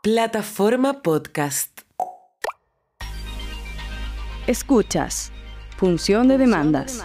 Plataforma 0.00 1.02
Podcast. 1.02 1.80
Escuchas. 4.46 5.32
Función 5.76 6.28
de 6.28 6.38
demandas. 6.38 7.04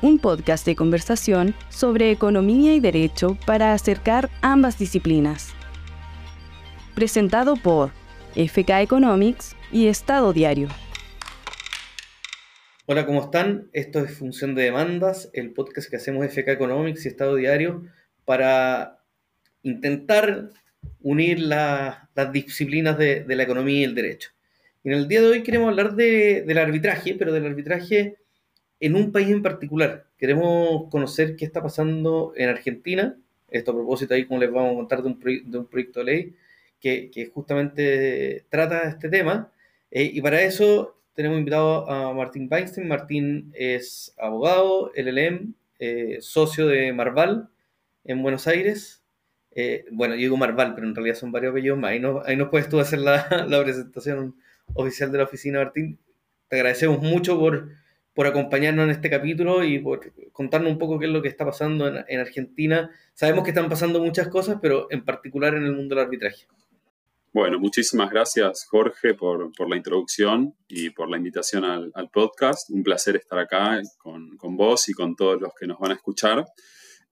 Un 0.00 0.20
podcast 0.20 0.64
de 0.64 0.76
conversación 0.76 1.56
sobre 1.70 2.12
economía 2.12 2.72
y 2.74 2.78
derecho 2.78 3.36
para 3.46 3.72
acercar 3.72 4.30
ambas 4.42 4.78
disciplinas. 4.78 5.52
Presentado 6.94 7.56
por 7.56 7.90
FK 8.36 8.82
Economics 8.82 9.56
y 9.72 9.88
Estado 9.88 10.32
Diario. 10.32 10.68
Hola, 12.86 13.06
¿cómo 13.06 13.24
están? 13.24 13.70
Esto 13.72 13.98
es 13.98 14.16
Función 14.16 14.54
de 14.54 14.62
Demandas, 14.62 15.30
el 15.32 15.52
podcast 15.52 15.90
que 15.90 15.96
hacemos 15.96 16.24
FK 16.26 16.52
Economics 16.52 17.04
y 17.04 17.08
Estado 17.08 17.34
Diario 17.34 17.82
para 18.24 19.00
intentar 19.64 20.50
unir 21.00 21.40
las 21.40 21.98
disciplinas 22.32 22.96
de, 22.98 23.24
la 23.28 23.42
economía 23.42 23.80
y 23.80 23.84
el 23.84 23.94
derecho. 23.94 24.30
en 24.84 24.92
el 24.92 25.08
día 25.08 25.20
de 25.20 25.28
hoy 25.28 25.42
queremos 25.42 25.68
hablar 25.68 25.94
del 25.94 26.58
arbitraje, 26.58 27.14
pero 27.14 27.32
del 27.32 27.46
arbitraje 27.46 28.16
en 28.80 28.96
un 28.96 29.12
país 29.12 29.28
en 29.28 29.42
particular. 29.42 30.06
Queremos 30.18 30.90
conocer 30.90 31.36
qué 31.36 31.44
está 31.44 31.62
pasando 31.62 32.32
en 32.36 32.48
Argentina. 32.48 33.16
Esto 33.50 33.70
a 33.70 33.74
propósito 33.74 34.14
ahí, 34.14 34.26
como 34.26 34.40
les 34.40 34.50
vamos 34.50 34.72
a 34.72 34.76
contar 34.76 35.02
de 35.02 35.08
un, 35.08 35.66
proyecto 35.68 36.00
de 36.00 36.04
ley 36.04 36.34
que, 36.80 37.30
justamente 37.32 38.44
trata 38.48 38.88
este 38.88 39.08
tema. 39.08 39.52
Eh, 39.90 40.10
y 40.12 40.20
para 40.20 40.42
eso 40.42 40.98
tenemos 41.14 41.38
invitado 41.38 41.88
a 41.88 42.12
Martín 42.12 42.48
Weinstein. 42.50 42.88
Martín 42.88 43.52
es 43.54 44.14
abogado, 44.18 44.92
LLM, 44.96 45.54
eh, 45.78 46.18
socio 46.20 46.66
de 46.66 46.92
Marval 46.92 47.48
en 48.04 48.22
Buenos 48.22 48.46
Aires. 48.46 49.03
Eh, 49.54 49.84
bueno, 49.92 50.14
yo 50.14 50.20
digo 50.20 50.36
Marval, 50.36 50.74
pero 50.74 50.86
en 50.86 50.94
realidad 50.94 51.14
son 51.14 51.30
varios 51.30 51.52
apellidos 51.52 51.78
más. 51.78 51.92
Ahí, 51.92 52.00
no, 52.00 52.22
ahí 52.24 52.36
nos 52.36 52.48
puedes 52.48 52.68
tú 52.68 52.80
hacer 52.80 52.98
la, 52.98 53.62
presentación 53.62 54.34
oficial 54.74 55.12
de 55.12 55.18
la 55.18 55.24
oficina, 55.24 55.60
Martín. 55.60 55.98
Te 56.48 56.56
agradecemos 56.56 57.00
mucho 57.00 57.38
por, 57.38 57.68
por 58.14 58.26
acompañarnos 58.26 58.84
en 58.84 58.90
este 58.90 59.08
capítulo 59.08 59.62
y 59.64 59.78
por 59.78 60.12
contarnos 60.32 60.72
un 60.72 60.78
poco 60.78 60.98
qué 60.98 61.06
es 61.06 61.12
lo 61.12 61.22
que 61.22 61.28
está 61.28 61.44
pasando 61.44 61.86
en, 61.86 62.20
Argentina. 62.20 62.90
Sabemos 63.14 63.44
que 63.44 63.50
están 63.50 63.68
pasando 63.68 64.00
muchas 64.00 64.28
cosas, 64.28 64.58
pero 64.60 64.88
en 64.90 65.04
particular 65.04 65.54
en 65.54 65.64
el 65.64 65.72
mundo 65.72 65.94
del 65.94 66.04
arbitraje. 66.04 66.46
Bueno, 67.32 67.58
muchísimas 67.58 68.10
gracias 68.10 68.64
Jorge 68.70 69.14
por, 69.14 69.50
la 69.68 69.76
introducción 69.76 70.54
y 70.68 70.90
por 70.90 71.10
la 71.10 71.16
invitación 71.16 71.64
al, 71.64 71.92
podcast. 72.12 72.70
Un 72.70 72.84
placer 72.84 73.16
estar 73.16 73.38
acá 73.38 73.80
con, 73.98 74.36
con, 74.36 74.56
vos 74.56 74.88
y 74.88 74.92
con 74.92 75.16
todos 75.16 75.40
los 75.40 75.52
que 75.58 75.66
nos 75.66 75.78
van 75.78 75.92
a 75.92 75.94
escuchar. 75.94 76.44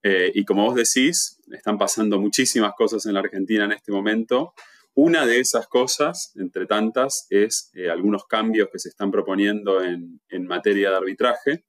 Eh, 0.03 0.33
y 0.35 0.45
como 0.45 0.65
vos 0.65 0.75
decís, 0.75 1.39
están 1.51 1.79
pasando 1.79 2.19
muchísimas 2.21 2.73
cosas 2.75 3.07
en 3.07 3.15
la 3.15 3.21
Argentina 3.21 3.65
en 3.65 3.73
este 3.73 3.93
momento. 3.93 4.55
Una 4.95 5.25
de 5.25 5.41
esas 5.41 5.69
cosas, 5.69 6.33
entre 6.37 6.67
tantas, 6.67 7.27
es 7.31 7.71
eh, 7.75 7.89
algunos 7.89 8.27
cambios 8.27 8.69
que 8.71 8.79
se 8.79 8.91
están 8.91 9.11
proponiendo 9.11 9.83
en, 9.83 10.21
materia 10.47 10.91
de 10.91 10.97
arbitraje, 10.97 11.65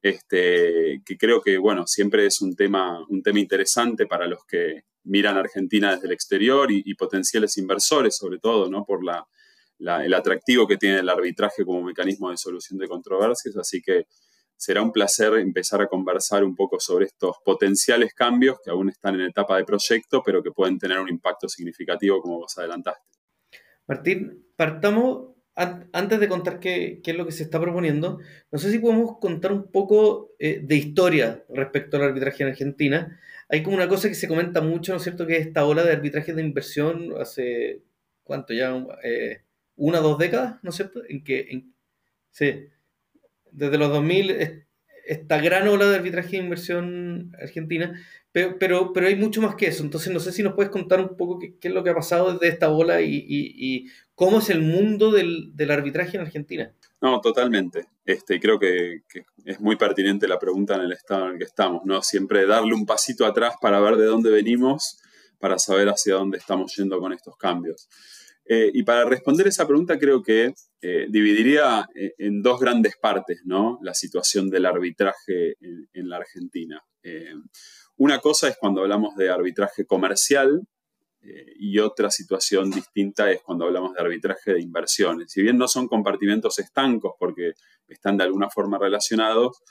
este, 0.00 1.02
que 1.04 1.16
creo 1.16 1.40
que, 1.40 1.58
bueno, 1.58 1.86
siempre 1.86 2.26
es 2.26 2.40
un 2.40 2.54
tema, 2.54 3.04
un 3.08 3.22
tema 3.22 3.40
interesante 3.40 4.06
para 4.06 4.26
los 4.26 4.44
que 4.44 4.84
miran 5.04 5.36
Argentina 5.36 5.92
desde 5.92 6.06
el 6.06 6.12
exterior 6.12 6.70
y, 6.70 6.94
potenciales 6.94 7.56
inversores, 7.56 8.16
sobre 8.16 8.38
todo, 8.38 8.70
¿no? 8.70 8.84
Por 8.84 9.02
la, 9.04 9.26
el 9.78 10.14
atractivo 10.14 10.68
que 10.68 10.76
tiene 10.76 11.00
el 11.00 11.08
arbitraje 11.08 11.64
como 11.64 11.82
mecanismo 11.82 12.30
de 12.30 12.36
solución 12.36 12.78
de 12.78 12.86
controversias. 12.86 13.56
Así 13.56 13.82
que 13.82 14.06
será 14.62 14.80
un 14.80 14.92
placer 14.92 15.34
empezar 15.34 15.82
a 15.82 15.88
conversar 15.88 16.44
un 16.44 16.54
poco 16.54 16.78
sobre 16.78 17.06
estos 17.06 17.38
potenciales 17.44 18.14
cambios 18.14 18.58
que 18.64 18.70
aún 18.70 18.90
están 18.90 19.16
en 19.16 19.22
etapa 19.22 19.56
de 19.56 19.64
proyecto, 19.64 20.22
pero 20.24 20.40
que 20.40 20.52
pueden 20.52 20.78
tener 20.78 21.00
un 21.00 21.08
impacto 21.08 21.48
significativo 21.48 22.22
como 22.22 22.38
vos 22.38 22.56
adelantaste. 22.56 23.02
Martín, 23.88 24.46
partamos, 24.54 25.34
antes 25.56 26.20
de 26.20 26.28
contar 26.28 26.60
qué, 26.60 27.02
es 27.04 27.16
lo 27.16 27.26
que 27.26 27.32
se 27.32 27.42
está 27.42 27.60
proponiendo, 27.60 28.20
no 28.52 28.58
sé 28.60 28.70
si 28.70 28.78
podemos 28.78 29.18
contar 29.18 29.50
un 29.52 29.68
poco 29.68 30.30
eh, 30.38 30.60
de 30.62 30.76
historia 30.76 31.44
respecto 31.48 31.96
al 31.96 32.04
arbitraje 32.04 32.44
en 32.44 32.50
Argentina. 32.50 33.20
Hay 33.48 33.64
como 33.64 33.74
una 33.74 33.88
cosa 33.88 34.08
que 34.08 34.14
se 34.14 34.28
comenta 34.28 34.60
mucho, 34.60 34.92
¿no 34.92 34.98
es 34.98 35.02
cierto?, 35.02 35.26
que 35.26 35.38
es 35.38 35.48
esta 35.48 35.66
ola 35.66 35.82
de 35.82 35.90
arbitraje 35.90 36.34
de 36.34 36.42
inversión 36.42 37.14
hace, 37.20 37.82
¿cuánto 38.22 38.54
ya? 38.54 38.76
Eh, 39.02 39.42
una 39.74 39.98
o 39.98 40.02
dos 40.02 40.18
décadas, 40.18 40.60
¿no 40.62 40.70
es 40.70 40.76
cierto? 40.76 41.02
En 41.08 41.24
que, 41.24 41.64
sí, 42.30 42.68
desde 43.52 43.78
los 43.78 43.90
2000 43.90 44.64
esta 45.04 45.38
gran 45.40 45.68
ola 45.68 45.88
de 45.88 45.96
arbitraje 45.96 46.36
de 46.36 46.42
inversión 46.42 47.32
argentina, 47.40 48.00
pero, 48.30 48.58
pero, 48.58 48.92
pero, 48.92 49.06
hay 49.06 49.16
mucho 49.16 49.42
más 49.42 49.56
que 49.56 49.66
eso. 49.66 49.82
Entonces, 49.82 50.12
no 50.12 50.20
sé 50.20 50.32
si 50.32 50.42
nos 50.42 50.54
puedes 50.54 50.70
contar 50.70 51.00
un 51.00 51.16
poco 51.16 51.38
qué, 51.38 51.56
es 51.60 51.74
lo 51.74 51.82
que 51.82 51.90
ha 51.90 51.94
pasado 51.94 52.32
desde 52.32 52.48
esta 52.48 52.70
ola 52.70 53.00
y, 53.02 53.86
cómo 54.14 54.38
es 54.38 54.50
el 54.50 54.62
mundo 54.62 55.10
del, 55.10 55.52
arbitraje 55.70 56.16
en 56.16 56.22
Argentina. 56.22 56.72
No, 57.00 57.20
totalmente. 57.20 57.86
Este, 58.04 58.40
creo 58.40 58.58
que, 58.58 59.02
que, 59.08 59.24
es 59.44 59.60
muy 59.60 59.76
pertinente 59.76 60.28
la 60.28 60.38
pregunta 60.38 60.76
en 60.76 60.82
el 60.82 60.92
estado 60.92 61.26
en 61.26 61.32
el 61.32 61.38
que 61.38 61.44
estamos, 61.44 61.82
¿no? 61.84 62.00
Siempre 62.02 62.46
darle 62.46 62.74
un 62.74 62.86
pasito 62.86 63.26
atrás 63.26 63.54
para 63.60 63.80
ver 63.80 63.96
de 63.96 64.06
dónde 64.06 64.30
venimos, 64.30 64.98
para 65.38 65.58
saber 65.58 65.88
hacia 65.88 66.14
dónde 66.14 66.38
estamos 66.38 66.74
yendo 66.76 67.00
con 67.00 67.12
estos 67.12 67.36
cambios. 67.36 67.88
Eh, 68.44 68.70
y 68.74 68.82
para 68.82 69.04
responder 69.04 69.46
esa 69.46 69.66
pregunta 69.68 69.98
creo 69.98 70.22
que 70.22 70.52
eh, 70.80 71.06
dividiría 71.08 71.86
eh, 71.94 72.14
en 72.18 72.42
dos 72.42 72.58
grandes 72.58 72.96
partes 72.96 73.42
¿no? 73.44 73.78
la 73.82 73.94
situación 73.94 74.50
del 74.50 74.66
arbitraje 74.66 75.56
en, 75.60 76.08
la 76.08 76.16
Argentina. 76.16 76.82
una 77.96 78.18
cosa 78.18 78.48
es 78.48 78.56
cuando 78.58 78.80
hablamos 78.80 79.14
de 79.16 79.30
arbitraje 79.30 79.86
comercial 79.86 80.66
y 81.56 81.78
otra 81.78 82.10
situación 82.10 82.70
distinta 82.70 83.30
es 83.30 83.40
cuando 83.42 83.64
hablamos 83.64 83.94
de 83.94 84.00
arbitraje 84.00 84.54
de 84.54 84.60
inversiones. 84.60 85.30
Si 85.30 85.40
bien 85.40 85.56
no 85.56 85.68
son 85.68 85.86
compartimentos 85.86 86.58
estancos 86.58 87.14
porque 87.16 87.52
están 87.86 88.16
de 88.16 88.24
alguna 88.24 88.50
forma 88.50 88.76
relacionados, 88.76 89.62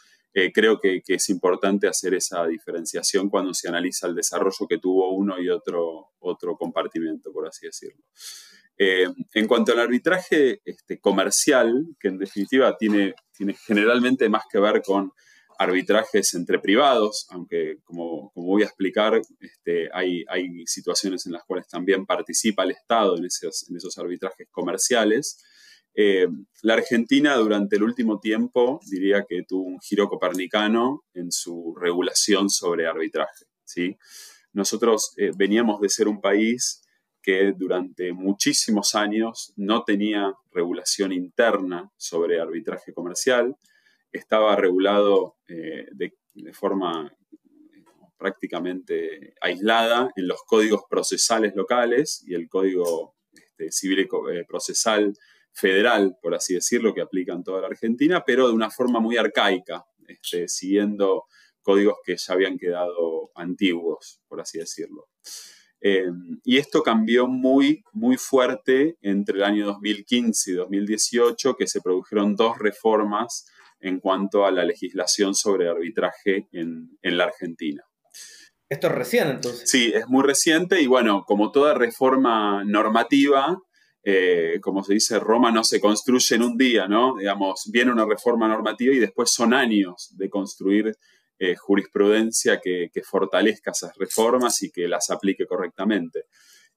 creo 0.54 0.80
que, 0.80 1.04
es 1.06 1.30
importante 1.30 1.90
hacer 1.90 2.14
esa 2.14 2.48
diferenciación 2.48 3.30
cuando 3.30 3.54
se 3.54 3.68
analiza 3.68 4.08
el 4.08 4.16
desarrollo 4.16 4.66
que 4.68 4.78
tuvo 4.78 5.12
uno 5.14 5.42
y 5.42 5.50
otro, 5.50 6.12
otro 6.20 6.56
compartimento, 6.56 7.34
por 7.34 7.48
así 7.48 7.66
decirlo. 7.66 8.02
Eh, 8.84 9.06
en 9.36 9.48
cuanto 9.48 9.74
al 9.74 9.80
arbitraje 9.80 10.60
este, 10.66 11.00
comercial, 11.00 11.86
que 12.00 12.08
en 12.08 12.18
definitiva 12.18 12.76
tiene, 12.80 13.14
generalmente 13.68 14.28
más 14.28 14.42
que 14.52 14.58
ver 14.58 14.82
con 14.82 15.12
arbitrajes 15.60 16.34
entre 16.34 16.58
privados, 16.58 17.28
aunque 17.30 17.78
como, 17.84 18.32
voy 18.34 18.64
a 18.64 18.66
explicar, 18.66 19.22
este, 19.40 19.88
hay, 19.94 20.26
situaciones 20.66 21.28
en 21.28 21.34
las 21.34 21.44
cuales 21.44 21.68
también 21.68 22.08
participa 22.08 22.64
el 22.64 22.72
Estado 22.72 23.18
en 23.18 23.26
esos, 23.26 23.70
en 23.70 23.76
esos 23.76 24.00
arbitrajes 24.00 24.48
comerciales. 24.50 25.38
Eh, 25.94 26.26
la 26.64 26.74
Argentina 26.74 27.36
durante 27.36 27.76
el 27.76 27.84
último 27.84 28.20
tiempo 28.20 28.80
diría 28.90 29.26
que 29.30 29.44
tuvo 29.48 29.62
un 29.62 29.80
giro 29.80 30.10
copernicano 30.10 31.04
en 31.14 31.32
su 31.32 31.76
regulación 31.80 32.50
sobre 32.50 32.88
arbitraje. 32.88 33.46
¿sí? 33.64 33.96
Nosotros 34.54 35.14
eh, 35.18 35.30
veníamos 35.38 35.82
de 35.82 35.90
ser 35.90 36.08
un 36.08 36.20
país 36.20 36.82
que 37.22 37.54
durante 37.56 38.14
muchísimos 38.14 38.96
años 38.96 39.54
no 39.56 39.84
tenía 39.84 40.34
regulación 40.52 41.12
interna 41.12 41.92
sobre 41.98 42.42
arbitraje 42.42 42.94
comercial, 42.94 43.56
estaba 44.12 44.56
regulado 44.56 45.38
eh, 45.48 45.86
de, 45.92 46.14
forma 46.54 47.12
prácticamente 48.18 49.34
aislada 49.42 50.12
en 50.16 50.28
los 50.28 50.44
códigos 50.44 50.84
procesales 50.90 51.56
locales 51.56 52.24
y 52.26 52.36
el 52.36 52.48
código 52.50 53.16
este, 53.34 53.72
civil 53.72 54.00
y 54.00 54.36
eh, 54.36 54.46
procesal 54.48 55.14
federal, 55.52 56.18
por 56.22 56.34
así 56.36 56.54
decirlo, 56.54 56.94
que 56.94 57.02
aplica 57.02 57.34
en 57.34 57.44
toda 57.44 57.62
la 57.62 57.68
Argentina, 57.68 58.24
pero 58.26 58.48
de 58.48 58.54
una 58.54 58.70
forma 58.70 59.00
muy 59.00 59.18
arcaica, 59.18 59.86
este, 60.08 60.48
siguiendo 60.48 61.26
códigos 61.62 61.98
que 62.04 62.16
ya 62.18 62.34
habían 62.34 62.58
quedado 62.58 63.32
antiguos, 63.36 64.22
por 64.28 64.42
así 64.42 64.60
decirlo. 64.60 65.10
Em, 65.84 66.40
y 66.44 66.58
esto 66.58 66.84
cambió 66.84 67.28
muy, 67.28 67.84
muy 67.92 68.16
fuerte 68.16 68.98
entre 69.02 69.38
el 69.38 69.44
año 69.44 69.66
2015 69.66 70.52
y 70.52 70.54
2018, 70.54 71.56
que 71.56 71.68
se 71.68 71.82
produjeron 71.82 72.36
dos 72.36 72.60
reformas 72.60 73.48
en 73.80 74.00
cuanto 74.00 74.46
a 74.46 74.52
la 74.52 74.64
legislación 74.64 75.34
sobre 75.34 75.68
arbitraje 75.68 76.48
en, 76.52 76.90
la 77.02 77.26
Argentina. 77.26 77.84
Esto 78.70 78.88
es 78.88 78.94
recién 78.94 79.28
entonces. 79.28 79.68
Sí, 79.68 79.92
es 79.94 80.08
muy 80.08 80.24
reciente 80.24 80.80
y 80.82 80.86
bueno, 80.86 81.24
como 81.26 81.52
toda 81.52 81.74
reforma 81.74 82.64
normativa, 82.64 83.58
eh, 84.04 84.60
como 84.62 84.84
se 84.84 84.94
dice, 84.94 85.20
Roma 85.20 85.52
no 85.52 85.64
se 85.64 85.82
construye 85.82 86.36
en 86.36 86.44
un 86.44 86.58
día, 86.58 86.88
¿no? 86.88 87.16
Digamos, 87.18 87.70
viene 87.72 87.92
una 87.92 88.06
reforma 88.06 88.48
normativa 88.48 88.94
y 88.94 89.00
después 89.00 89.32
son 89.32 89.54
años 89.54 90.16
de 90.16 90.30
construir 90.30 90.96
eh, 91.44 91.56
jurisprudencia 91.56 92.60
que, 92.62 92.92
fortalezca 93.04 93.72
esas 93.72 93.98
reformas 93.98 94.62
y 94.62 94.70
que 94.70 94.88
las 94.88 95.10
aplique 95.10 95.48
correctamente. 95.48 96.26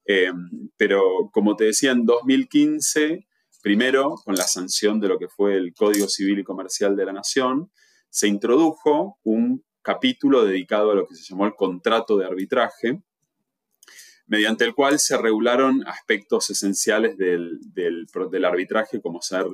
Eh, 0.07 0.31
pero 0.75 1.29
como 1.31 1.55
te 1.55 1.65
decía, 1.65 1.91
en 1.91 2.03
2015, 2.03 3.27
primero, 3.61 4.15
con 4.25 4.33
la 4.33 4.47
sanción 4.47 4.99
de 4.99 5.07
lo 5.07 5.19
que 5.19 5.27
fue 5.27 5.55
el 5.55 5.75
Código 5.75 6.07
Civil 6.07 6.39
y 6.39 6.43
Comercial 6.43 6.95
de 6.95 7.05
la 7.05 7.13
Nación, 7.13 7.71
se 8.09 8.27
introdujo 8.27 9.19
un 9.21 9.63
capítulo 9.83 10.43
dedicado 10.43 10.89
a 10.89 10.95
lo 10.95 11.05
que 11.05 11.13
se 11.13 11.25
llamó 11.25 11.45
el 11.45 11.53
contrato 11.53 12.17
de 12.17 12.25
arbitraje, 12.25 13.03
mediante 14.25 14.65
el 14.65 14.73
cual 14.73 14.97
se 14.97 15.15
regularon 15.15 15.87
aspectos 15.87 16.49
esenciales 16.49 17.19
del, 17.19 17.59
arbitraje, 18.43 18.99
como 18.99 19.21
ser 19.21 19.45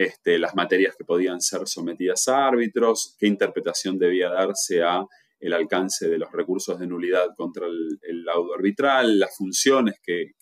este, 0.00 0.38
las 0.38 0.54
materias 0.54 0.94
que 0.96 1.04
podían 1.04 1.42
ser 1.42 1.68
sometidas 1.68 2.26
a 2.28 2.46
árbitros, 2.46 3.16
qué 3.18 3.26
interpretación 3.26 3.98
debía 3.98 4.30
darse 4.30 4.82
a 4.82 5.04
el 5.38 5.52
alcance 5.52 6.08
de 6.08 6.16
los 6.16 6.32
recursos 6.32 6.78
de 6.78 6.86
nulidad 6.86 7.34
contra 7.36 7.66
el, 7.66 8.24
laudo 8.24 8.54
arbitral, 8.54 9.18
las 9.18 9.36
funciones 9.36 9.96
que, 10.02 10.32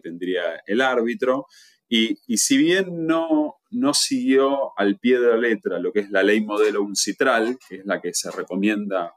tendría 0.00 0.62
el 0.64 0.80
árbitro. 0.80 1.46
Y, 1.88 2.14
si 2.36 2.58
bien 2.58 3.08
no, 3.08 3.56
no 3.72 3.92
siguió 3.92 4.70
al 4.78 5.00
pie 5.00 5.18
de 5.18 5.30
la 5.30 5.36
letra 5.36 5.80
lo 5.80 5.92
que 5.92 6.00
es 6.00 6.10
la 6.10 6.22
ley 6.22 6.40
modelo 6.40 6.82
uncitral, 6.82 7.58
que 7.68 7.78
es 7.78 7.86
la 7.86 8.00
que 8.00 8.14
se 8.14 8.30
recomienda, 8.30 9.14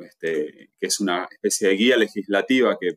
este, 0.00 0.70
que 0.76 0.86
es 0.88 0.98
una 0.98 1.28
especie 1.30 1.68
de 1.68 1.76
guía 1.76 1.96
legislativa 1.96 2.76
que, 2.80 2.96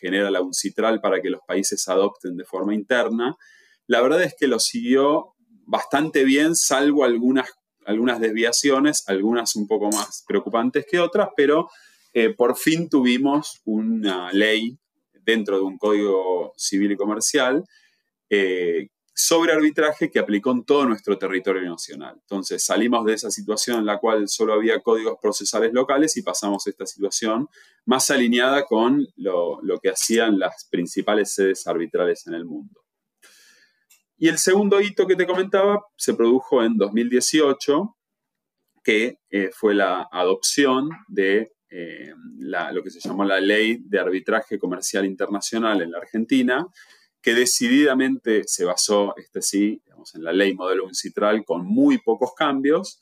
genera 0.00 0.30
la 0.30 0.42
uncitral 0.42 1.00
para 1.00 1.22
que 1.22 1.30
los 1.30 1.40
países 1.46 1.88
adopten 1.88 2.36
de 2.36 2.44
forma 2.44 2.74
interna, 2.74 3.36
la 3.86 4.02
verdad 4.02 4.22
es 4.22 4.34
que 4.38 4.48
lo 4.48 4.58
siguió 4.58 5.35
bastante 5.66 6.24
bien, 6.24 6.56
salvo 6.56 7.04
algunas 7.04 7.48
algunas 7.86 8.20
desviaciones, 8.20 9.04
algunas 9.08 9.56
un 9.56 9.66
poco 9.66 9.88
más 9.90 10.24
preocupantes 10.26 10.84
que 10.90 10.98
otras, 10.98 11.30
pero 11.36 11.70
eh, 12.12 12.30
por 12.30 12.56
fin 12.56 12.88
tuvimos 12.88 13.60
una 13.64 14.32
ley 14.32 14.76
dentro 15.24 15.56
de 15.56 15.64
un 15.64 15.78
código 15.78 16.52
civil 16.56 16.92
y 16.92 16.96
comercial 16.96 17.64
eh, 18.28 18.88
sobre 19.14 19.52
arbitraje 19.52 20.10
que 20.10 20.18
aplicó 20.18 20.50
en 20.50 20.64
todo 20.64 20.84
nuestro 20.84 21.16
territorio 21.16 21.62
nacional. 21.62 22.16
Entonces 22.20 22.62
salimos 22.64 23.06
de 23.06 23.14
esa 23.14 23.30
situación 23.30 23.78
en 23.78 23.86
la 23.86 23.98
cual 23.98 24.28
solo 24.28 24.52
había 24.52 24.80
códigos 24.80 25.18
procesales 25.22 25.72
locales 25.72 26.16
y 26.16 26.22
pasamos 26.22 26.66
a 26.66 26.70
esta 26.70 26.86
situación 26.86 27.48
más 27.86 28.10
alineada 28.10 28.64
con 28.66 29.06
lo 29.16 29.78
que 29.80 29.90
hacían 29.90 30.38
las 30.38 30.66
principales 30.70 31.32
sedes 31.32 31.66
arbitrales 31.66 32.26
en 32.26 32.34
el 32.34 32.44
mundo. 32.44 32.85
Y 34.18 34.28
el 34.28 34.38
segundo 34.38 34.80
hito 34.80 35.06
que 35.06 35.16
te 35.16 35.26
comentaba 35.26 35.84
se 35.96 36.14
produjo 36.14 36.62
en 36.62 36.76
2018, 36.76 37.96
que 38.82 39.18
eh, 39.30 39.50
fue 39.52 39.74
la 39.74 40.08
adopción 40.10 40.88
de 41.08 41.52
eh, 41.68 42.14
lo 42.38 42.82
que 42.82 42.90
se 42.90 43.00
llamó 43.00 43.24
la 43.24 43.40
Ley 43.40 43.78
de 43.84 43.98
Arbitraje 43.98 44.58
Comercial 44.58 45.04
Internacional 45.04 45.82
en 45.82 45.90
la 45.90 45.98
Argentina, 45.98 46.66
que 47.20 47.34
decididamente 47.34 48.44
se 48.46 48.64
basó, 48.64 49.14
este 49.16 49.42
sí, 49.42 49.82
en 50.14 50.24
la 50.24 50.32
ley 50.32 50.54
modelo 50.54 50.84
uncitral 50.84 51.44
con 51.44 51.66
muy 51.66 51.98
pocos 51.98 52.32
cambios, 52.36 53.00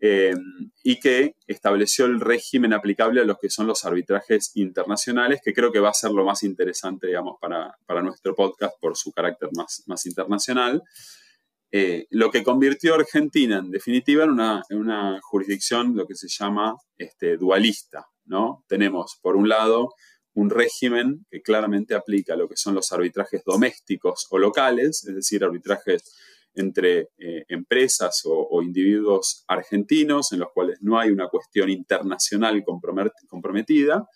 eh, 0.00 0.34
y 0.82 1.00
que 1.00 1.36
estableció 1.46 2.06
el 2.06 2.20
régimen 2.20 2.72
aplicable 2.72 3.20
a 3.20 3.24
los 3.24 3.38
que 3.38 3.48
son 3.48 3.66
los 3.66 3.84
arbitrajes 3.84 4.52
internacionales, 4.54 5.40
que 5.42 5.54
creo 5.54 5.72
que 5.72 5.80
va 5.80 5.90
a 5.90 5.94
ser 5.94 6.10
lo 6.10 6.24
más 6.24 6.42
interesante, 6.42 7.06
digamos, 7.06 7.36
para, 7.40 8.02
nuestro 8.02 8.34
podcast 8.34 8.74
por 8.80 8.96
su 8.96 9.12
carácter 9.12 9.48
más, 9.56 9.82
más 9.86 10.04
internacional. 10.06 10.82
Eh, 11.70 12.06
lo 12.10 12.30
que 12.30 12.44
convirtió 12.44 12.92
a 12.92 12.98
Argentina, 12.98 13.58
en 13.58 13.70
definitiva, 13.70 14.24
en 14.24 14.30
una, 14.30 14.62
en 14.68 14.78
una 14.78 15.18
jurisdicción, 15.22 15.96
lo 15.96 16.06
que 16.06 16.14
se 16.14 16.28
llama 16.28 16.76
este, 16.96 17.36
dualista, 17.36 18.06
¿no? 18.26 18.64
Tenemos, 18.68 19.18
por 19.20 19.36
un 19.36 19.48
lado, 19.48 19.94
un 20.34 20.50
régimen 20.50 21.24
que 21.30 21.40
claramente 21.40 21.94
aplica 21.94 22.36
lo 22.36 22.48
que 22.48 22.56
son 22.56 22.74
los 22.74 22.92
arbitrajes 22.92 23.42
domésticos 23.44 24.26
o 24.30 24.38
locales, 24.38 25.04
es 25.08 25.14
decir, 25.14 25.44
arbitrajes 25.44 26.14
entre 26.54 27.08
eh, 27.18 27.44
empresas 27.48 28.22
o, 28.24 28.62
individuos 28.62 29.44
argentinos 29.48 30.32
en 30.32 30.40
los 30.40 30.48
cuales 30.52 30.78
no 30.80 30.98
hay 30.98 31.10
una 31.10 31.28
cuestión 31.28 31.70
internacional 31.70 32.62
comprometida 33.28 34.06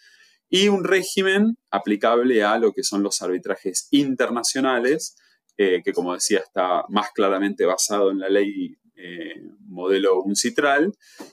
y 0.49 0.69
un 0.69 0.85
régimen 0.85 1.59
aplicable 1.71 2.43
a 2.43 2.59
lo 2.59 2.73
que 2.73 2.83
son 2.83 3.03
los 3.03 3.21
arbitrajes 3.21 3.89
internacionales, 3.91 5.17
eh, 5.57 5.83
que 5.85 5.93
como 5.93 6.15
decía 6.15 6.39
está 6.39 6.85
más 6.89 7.11
claramente 7.13 7.65
basado 7.67 8.11
en 8.11 8.21
la 8.21 8.29
ley 8.29 8.77
eh, 8.97 9.35
modelo 9.67 10.23
uncitral 10.23 10.93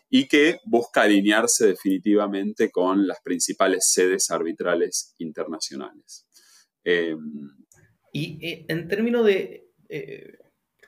y 0.09 0.27
que 0.27 0.59
busca 0.65 1.03
alinearse 1.03 1.67
definitivamente 1.67 2.69
con 2.69 3.07
las 3.07 3.21
principales 3.21 3.89
sedes 3.91 4.29
arbitrales 4.31 5.15
internacionales. 5.19 6.27
y 8.13 8.65
en 8.67 8.87
términos 8.87 9.25
de 9.25 9.65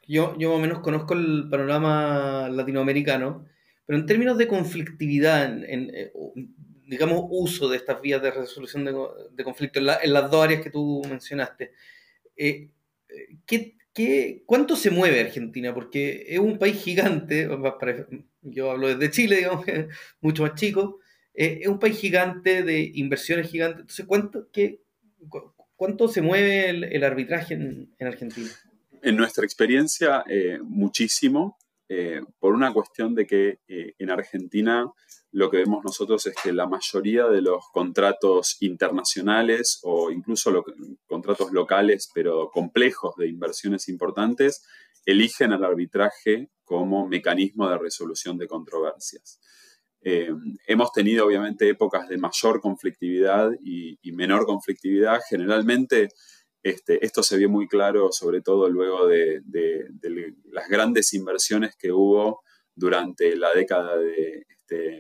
yo, 0.08 0.38
yo 0.38 0.58
menos 0.58 0.80
conozco 0.80 1.14
el 1.14 1.48
panorama 1.50 2.50
latinoamericano, 2.50 3.46
pero 3.86 4.00
en 4.00 4.06
términos 4.06 4.38
de 4.38 4.48
conflictividad, 4.48 5.46
en, 5.46 5.92
eh, 5.94 6.12
digamos, 6.86 7.26
uso 7.30 7.68
de 7.68 7.78
estas 7.78 8.02
vías 8.02 8.22
de 8.22 8.32
resolución 8.32 8.86
de, 8.86 8.96
de 9.32 9.44
conflictos 9.44 9.84
en, 10.02 10.14
las 10.14 10.32
dos 10.32 10.44
áreas 10.44 10.62
que 10.62 10.70
tú 10.70 11.02
mencionaste, 11.10 11.74
eh, 12.38 12.70
¿qué, 13.46 13.78
qué, 13.94 14.44
cuánto 14.46 14.76
se 14.76 14.92
mueve 14.92 15.20
Argentina? 15.20 15.74
Porque 15.74 16.26
es 16.28 16.40
un 16.40 16.58
país 16.58 16.82
gigante, 16.82 17.50
yo 18.42 18.72
hablo 18.72 18.88
desde 18.88 19.12
Chile, 19.12 19.38
digamos, 19.38 19.66
mucho 20.22 20.44
más 20.44 20.56
chico, 20.56 21.00
eh, 21.34 21.60
es 21.62 21.68
un 21.68 21.80
país 21.80 22.00
gigante 22.00 22.64
de 22.64 22.92
inversiones 22.96 23.52
gigantes. 23.52 23.82
Entonces, 23.82 24.06
¿cuánto, 24.06 24.50
qué, 24.52 24.82
cuánto 25.76 26.08
se 26.08 26.22
mueve 26.22 26.70
el, 26.70 27.04
arbitraje 27.04 27.56
en 27.56 27.90
Argentina? 28.00 28.50
En 29.08 29.16
nuestra 29.16 29.46
experiencia, 29.46 30.26
eh, 30.28 30.60
muchísimo, 30.62 31.58
eh, 31.88 32.20
por 32.40 32.54
una 32.54 32.74
cuestión 32.74 33.16
de 33.16 33.26
que 33.26 33.62
eh, 33.66 33.94
en 33.98 34.12
Argentina 34.12 34.92
lo 35.32 35.50
que 35.50 35.60
vemos 35.60 35.82
nosotros 35.82 36.26
es 36.26 36.36
que 36.36 36.52
la 36.52 36.68
mayoría 36.68 37.28
de 37.28 37.42
los 37.42 37.70
contratos 37.72 38.58
internacionales 38.60 39.80
o 39.84 40.12
incluso 40.12 40.52
contratos 41.06 41.54
locales, 41.54 42.10
pero 42.14 42.50
complejos 42.52 43.16
de 43.16 43.30
inversiones 43.30 43.88
importantes, 43.88 44.66
eligen 45.06 45.54
al 45.54 45.64
arbitraje 45.64 46.50
como 46.66 47.08
mecanismo 47.08 47.70
de 47.70 47.78
resolución 47.78 48.38
de 48.38 48.48
controversias. 48.50 49.40
hemos 50.02 50.92
tenido 50.92 51.26
obviamente 51.26 51.70
épocas 51.70 52.10
de 52.10 52.18
mayor 52.18 52.60
conflictividad 52.60 53.52
y 53.62 54.12
menor 54.12 54.46
conflictividad. 54.46 55.22
Generalmente 55.30 56.10
este, 56.64 57.06
esto 57.06 57.24
se 57.24 57.38
vio 57.38 57.50
muy 57.50 57.68
claro, 57.68 58.12
sobre 58.12 58.42
todo 58.42 58.70
luego 58.70 59.08
de, 59.08 59.42
las 60.52 60.68
grandes 60.70 61.14
inversiones 61.14 61.76
que 61.76 61.92
hubo 61.92 62.42
durante 62.76 63.36
la 63.36 63.54
década 63.54 63.98
de 63.98 64.46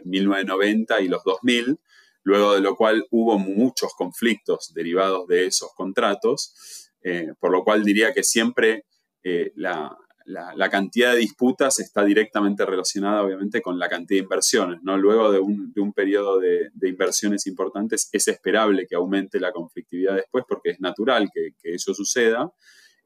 1990 0.05 0.95
este, 0.95 1.05
y 1.05 1.07
los 1.09 1.23
2000, 1.23 1.79
luego 2.23 2.53
de 2.55 2.61
lo 2.61 2.75
cual 2.75 3.05
hubo 3.11 3.37
muchos 3.37 3.93
conflictos 3.93 4.73
derivados 4.73 5.27
de 5.27 5.47
esos 5.47 5.73
contratos, 5.75 6.91
eh, 7.03 7.33
por 7.39 7.51
lo 7.51 7.63
cual 7.63 7.83
diría 7.83 8.13
que 8.13 8.23
siempre 8.23 8.85
eh, 9.23 9.51
la, 9.55 9.97
la, 10.27 10.69
cantidad 10.69 11.13
de 11.13 11.19
disputas 11.19 11.79
está 11.79 12.03
directamente 12.03 12.65
relacionada, 12.65 13.23
obviamente, 13.23 13.61
con 13.61 13.79
la 13.79 13.87
cantidad 13.87 14.19
de 14.19 14.23
inversiones. 14.23 14.79
¿no? 14.83 14.97
Luego 14.97 15.31
de 15.31 15.39
un, 15.39 15.93
periodo 15.93 16.39
de, 16.39 16.69
inversiones 16.83 17.47
importantes, 17.47 18.09
es 18.11 18.27
esperable 18.27 18.85
que 18.87 18.95
aumente 18.95 19.39
la 19.39 19.51
conflictividad 19.51 20.15
después, 20.15 20.43
porque 20.47 20.71
es 20.71 20.81
natural 20.81 21.29
que, 21.33 21.53
eso 21.63 21.93
suceda, 21.93 22.51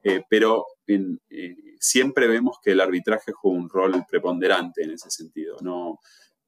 eh, 0.03 0.23
pero 0.29 0.65
eh, 0.87 1.55
siempre 1.79 2.27
vemos 2.27 2.57
que 2.63 2.71
el 2.71 2.81
arbitraje 2.81 3.31
juega 3.33 3.59
un 3.59 3.69
rol 3.69 4.03
preponderante 4.09 4.83
en 4.83 4.91
ese 4.91 5.11
sentido. 5.11 5.57
¿no? 5.61 5.99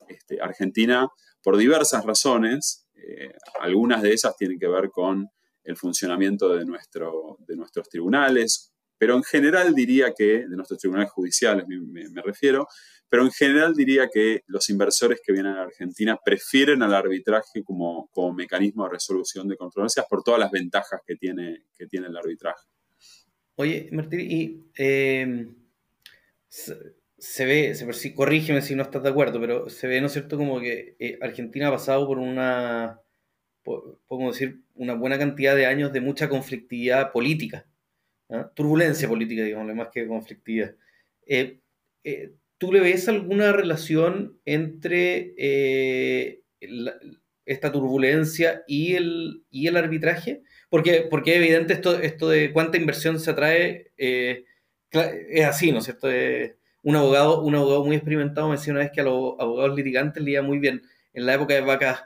Este, 0.07 0.41
Argentina, 0.41 1.07
por 1.43 1.55
diversas 1.55 2.03
razones, 2.03 2.87
eh, 2.95 3.31
algunas 3.59 4.01
de 4.01 4.13
esas 4.13 4.35
tienen 4.35 4.57
que 4.57 4.67
ver 4.67 4.89
con 4.89 5.29
el 5.63 5.77
funcionamiento 5.77 6.49
de 6.49 6.65
nuestros 6.65 7.89
tribunales, 7.89 8.72
pero 9.03 9.17
en 9.17 9.23
general 9.23 9.75
diría 9.75 10.13
que, 10.17 10.47
de 10.47 10.55
nuestros 10.55 10.79
tribunales 10.79 11.11
judiciales 11.11 11.65
me, 11.67 12.21
refiero, 12.21 12.69
pero 13.09 13.23
en 13.23 13.31
general 13.31 13.73
diría 13.75 14.07
que 14.07 14.43
los 14.47 14.69
inversores 14.69 15.19
que 15.21 15.33
vienen 15.33 15.55
a 15.55 15.63
Argentina 15.63 16.17
prefieren 16.23 16.81
al 16.81 16.93
arbitraje 16.93 17.65
como, 17.65 18.07
como 18.13 18.33
mecanismo 18.33 18.85
de 18.85 18.91
resolución 18.91 19.49
de 19.49 19.57
controversias 19.57 20.05
por 20.09 20.23
todas 20.23 20.39
las 20.39 20.51
ventajas 20.51 21.01
que 21.05 21.17
tiene, 21.17 21.65
que 21.75 21.85
tiene 21.87 22.07
el 22.07 22.15
arbitraje. 22.15 22.65
Oye, 23.55 23.89
Martín, 23.91 24.21
y 24.21 24.63
eh, 24.77 25.47
se, 26.47 27.45
ve, 27.45 27.75
se, 27.75 28.15
corrígeme 28.15 28.61
si 28.61 28.73
no 28.73 28.83
estás 28.83 29.03
de 29.03 29.09
acuerdo, 29.09 29.41
pero 29.41 29.67
se 29.69 29.85
ve, 29.87 29.99
¿no 29.99 30.07
es 30.07 30.13
cierto?, 30.13 30.37
como 30.37 30.61
que 30.61 30.95
eh, 30.97 31.19
Argentina 31.21 31.67
ha 31.67 31.71
pasado 31.71 32.07
por 32.07 32.19
una, 32.19 33.01
podemos 33.63 34.33
decir, 34.33 34.61
una 34.75 34.93
buena 34.93 35.17
cantidad 35.17 35.57
de 35.57 35.65
años 35.65 35.91
de 35.91 35.99
mucha 35.99 36.29
conflictividad 36.29 37.11
política. 37.11 37.67
¿Ah? 38.33 38.51
turbulencia 38.53 39.07
política, 39.07 39.43
digamos, 39.43 39.73
más 39.75 39.89
que 39.89 40.07
conflictividad. 40.07 40.75
Eh, 41.25 41.59
eh, 42.03 42.33
¿Tú 42.57 42.71
le 42.71 42.79
ves 42.79 43.07
alguna 43.07 43.51
relación 43.51 44.39
entre 44.45 45.33
eh, 45.37 46.41
esta 47.45 47.71
turbulencia 47.71 48.63
y 48.67 48.95
el, 48.95 49.43
y 49.49 49.67
el 49.67 49.77
arbitraje? 49.77 50.43
Porque, 50.69 51.07
porque 51.09 51.31
es 51.31 51.37
evidente 51.37 51.73
esto, 51.73 51.99
esto 51.99 52.29
de 52.29 52.51
cuánta 52.53 52.77
inversión 52.77 53.19
se 53.19 53.31
atrae, 53.31 53.91
es 53.97 55.45
así, 55.45 55.71
¿no 55.71 55.79
es 55.79 55.85
cierto? 55.85 56.07
un, 56.83 56.95
abogado, 56.95 57.41
un 57.41 57.55
abogado 57.55 57.85
muy 57.85 57.95
experimentado 57.95 58.47
me 58.47 58.55
decía 58.55 58.73
una 58.73 58.81
vez 58.81 58.91
que 58.91 59.01
a 59.01 59.05
los 59.05 59.35
abogados 59.39 59.75
litigantes 59.75 60.23
le 60.23 60.31
iba 60.31 60.41
muy 60.41 60.59
bien 60.59 60.83
en 61.13 61.25
la 61.25 61.33
época 61.35 61.53
de 61.53 61.61
vacas 61.61 62.05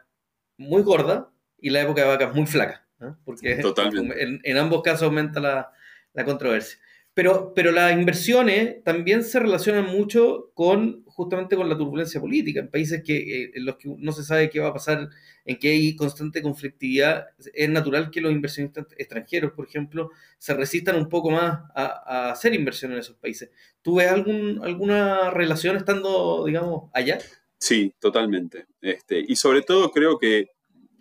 muy 0.58 0.82
gordas 0.82 1.26
y 1.60 1.70
la 1.70 1.82
época 1.82 2.02
de 2.02 2.08
vacas 2.08 2.36
muy 2.36 2.46
flacas. 2.46 2.82
porque 3.26 3.62
En, 4.44 4.58
ambos 4.58 4.82
casos 4.82 5.04
aumenta 5.04 5.40
la, 5.40 5.72
la 6.18 6.26
controversia. 6.26 6.80
Pero, 7.14 7.54
pero 7.56 7.72
las 7.72 7.94
inversiones 7.94 8.84
también 8.84 9.24
se 9.24 9.40
relacionan 9.40 9.86
mucho 9.86 10.52
con 10.54 11.04
justamente 11.06 11.56
con 11.56 11.68
la 11.68 11.78
turbulencia 11.78 12.22
política. 12.22 12.60
En 12.60 12.70
países 12.70 13.02
que, 13.04 13.18
eh, 13.18 13.52
en 13.56 13.66
los 13.66 13.78
que 13.78 13.90
no 13.98 14.12
se 14.12 14.24
sabe 14.24 14.52
qué 14.52 14.60
va 14.60 14.68
a 14.68 14.74
pasar, 14.74 15.10
en 15.46 15.58
que 15.58 15.70
hay 15.70 15.96
constante 15.96 16.44
conflictividad, 16.44 17.28
es 17.54 17.70
natural 17.70 18.12
que 18.12 18.22
los 18.22 18.32
inversionistas 18.32 18.86
extranjeros, 18.98 19.54
por 19.54 19.68
ejemplo, 19.68 20.12
se 20.38 20.54
resistan 20.54 20.96
un 20.96 21.10
poco 21.10 21.32
más 21.32 21.62
a, 21.74 22.32
hacer 22.32 22.54
inversión 22.54 22.92
en 22.92 23.00
esos 23.00 23.16
países. 23.16 23.50
¿Tú 23.82 23.96
ves 23.96 24.10
algún, 24.10 24.60
alguna 24.64 25.32
relación 25.32 25.76
estando, 25.76 26.46
digamos, 26.46 26.92
allá? 26.94 27.18
Sí, 27.58 27.96
totalmente. 28.00 28.68
Este, 28.82 29.24
y 29.28 29.36
sobre 29.38 29.64
todo 29.64 29.90
creo 29.90 30.20
que 30.20 30.52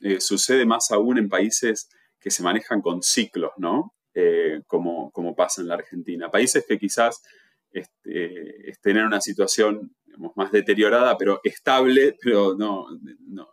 eh, 0.03 0.21
sucede 0.21 0.65
más 0.65 0.91
aún 0.93 1.19
en 1.19 1.29
países 1.29 1.91
que 2.21 2.31
se 2.31 2.43
manejan 2.43 2.81
con 2.81 3.03
ciclos, 3.03 3.53
¿no? 3.59 3.96
Eh, 4.19 4.63
como, 4.67 5.11
como 5.11 5.37
pasa 5.37 5.61
en 5.61 5.69
la 5.69 5.75
Argentina. 5.75 6.31
Países 6.31 6.65
que 6.67 6.79
quizás 6.79 7.23
este, 7.71 8.71
estén 8.71 8.97
en 8.97 9.05
una 9.05 9.21
situación 9.21 9.95
más 10.35 10.51
deteriorada, 10.51 11.19
pero 11.19 11.41
estable, 11.45 12.17
pero 12.23 12.57
no, 12.57 12.87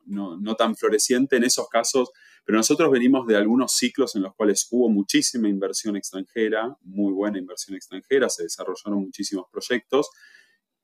no, 0.06 0.38
no, 0.38 0.56
tan 0.56 0.78
floreciente 0.78 1.36
en 1.36 1.44
esos 1.44 1.68
casos. 1.68 2.12
Pero 2.46 2.58
nosotros 2.58 2.90
venimos 2.92 3.28
de 3.28 3.36
algunos 3.36 3.74
ciclos 3.74 4.16
en 4.16 4.22
los 4.22 4.36
cuales 4.36 4.66
hubo 4.72 4.88
muchísima 4.88 5.50
inversión 5.50 5.98
extranjera, 5.98 6.78
muy 6.80 7.12
buena 7.12 7.40
inversión 7.40 7.76
extranjera, 7.76 8.30
se 8.30 8.44
desarrollaron 8.44 9.02
muchísimos 9.02 9.48
proyectos, 9.52 10.12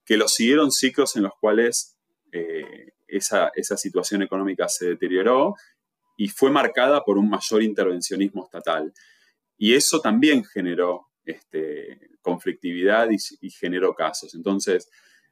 que 0.04 0.18
los 0.18 0.34
siguieron 0.34 0.74
ciclos 0.74 1.16
en 1.16 1.24
los 1.24 1.32
cuales 1.40 1.98
eh, 2.34 2.92
esa, 3.08 3.50
esa 3.56 3.78
situación 3.78 4.24
económica 4.24 4.68
se 4.68 4.88
deterioró 4.88 5.56
y 6.18 6.28
fue 6.28 6.52
marcada 6.52 7.06
por 7.06 7.18
un 7.18 7.30
mayor 7.30 7.64
intervencionismo 7.64 8.44
estatal. 8.44 8.94
Y 9.62 9.76
eso 9.76 10.00
también 10.00 10.46
generó 10.46 11.10
este, 11.26 12.00
conflictividad 12.22 13.10
y, 13.12 13.50
generó 13.52 13.94
casos. 13.94 14.34
Entonces, 14.34 14.90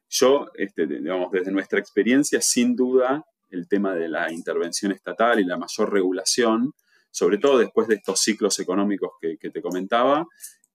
yo, 0.09 0.51
este, 0.55 0.85
digamos, 0.85 1.31
desde 1.31 1.51
nuestra 1.51 1.79
experiencia, 1.79 2.41
sin 2.41 2.75
duda, 2.75 3.25
el 3.49 3.69
tema 3.69 3.95
de 3.95 4.09
la 4.09 4.31
intervención 4.31 4.91
estatal 4.91 5.39
y 5.39 5.45
la 5.45 5.57
mayor 5.57 5.93
regulación, 5.93 6.73
sobre 7.09 7.37
todo 7.37 7.57
después 7.57 7.87
de 7.87 7.95
estos 7.95 8.19
ciclos 8.19 8.59
económicos 8.59 9.11
que, 9.21 9.37
te 9.37 9.61
comentaba, 9.61 10.27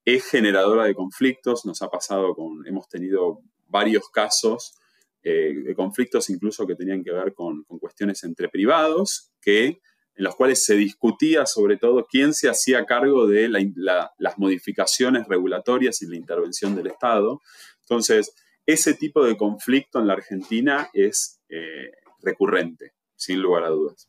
es 0.02 0.24
generadora 0.24 0.84
de 0.84 0.94
conflictos. 0.94 1.66
Nos 1.66 1.82
ha 1.82 1.88
pasado 1.88 2.34
con, 2.34 2.66
hemos 2.66 2.88
tenido 2.88 3.40
varios 3.68 4.08
casos 4.08 4.78
eh, 5.22 5.52
de 5.62 5.74
conflictos 5.74 6.30
incluso 6.30 6.66
que 6.66 6.74
tenían 6.74 7.04
que 7.04 7.12
ver 7.12 7.34
con, 7.34 7.64
con 7.64 7.78
cuestiones 7.78 8.24
entre 8.24 8.48
privados 8.48 9.30
que 9.42 9.80
en 10.14 10.24
los 10.24 10.36
cuales 10.36 10.64
se 10.64 10.76
discutía 10.76 11.46
sobre 11.46 11.76
todo 11.76 12.06
quién 12.08 12.34
se 12.34 12.48
hacía 12.48 12.84
cargo 12.84 13.26
de 13.26 13.48
las 13.48 14.38
modificaciones 14.38 15.26
regulatorias 15.26 16.02
y 16.02 16.06
la 16.06 16.16
intervención 16.16 16.76
del 16.76 16.88
Estado. 16.88 17.40
Entonces, 17.80 18.34
ese 18.66 18.94
tipo 18.94 19.24
de 19.24 19.36
conflicto 19.36 19.98
en 20.00 20.06
la 20.06 20.14
Argentina 20.14 20.90
es 20.92 21.40
eh, 21.48 21.92
recurrente, 22.22 22.92
sin 23.16 23.40
lugar 23.40 23.64
a 23.64 23.68
dudas. 23.68 24.08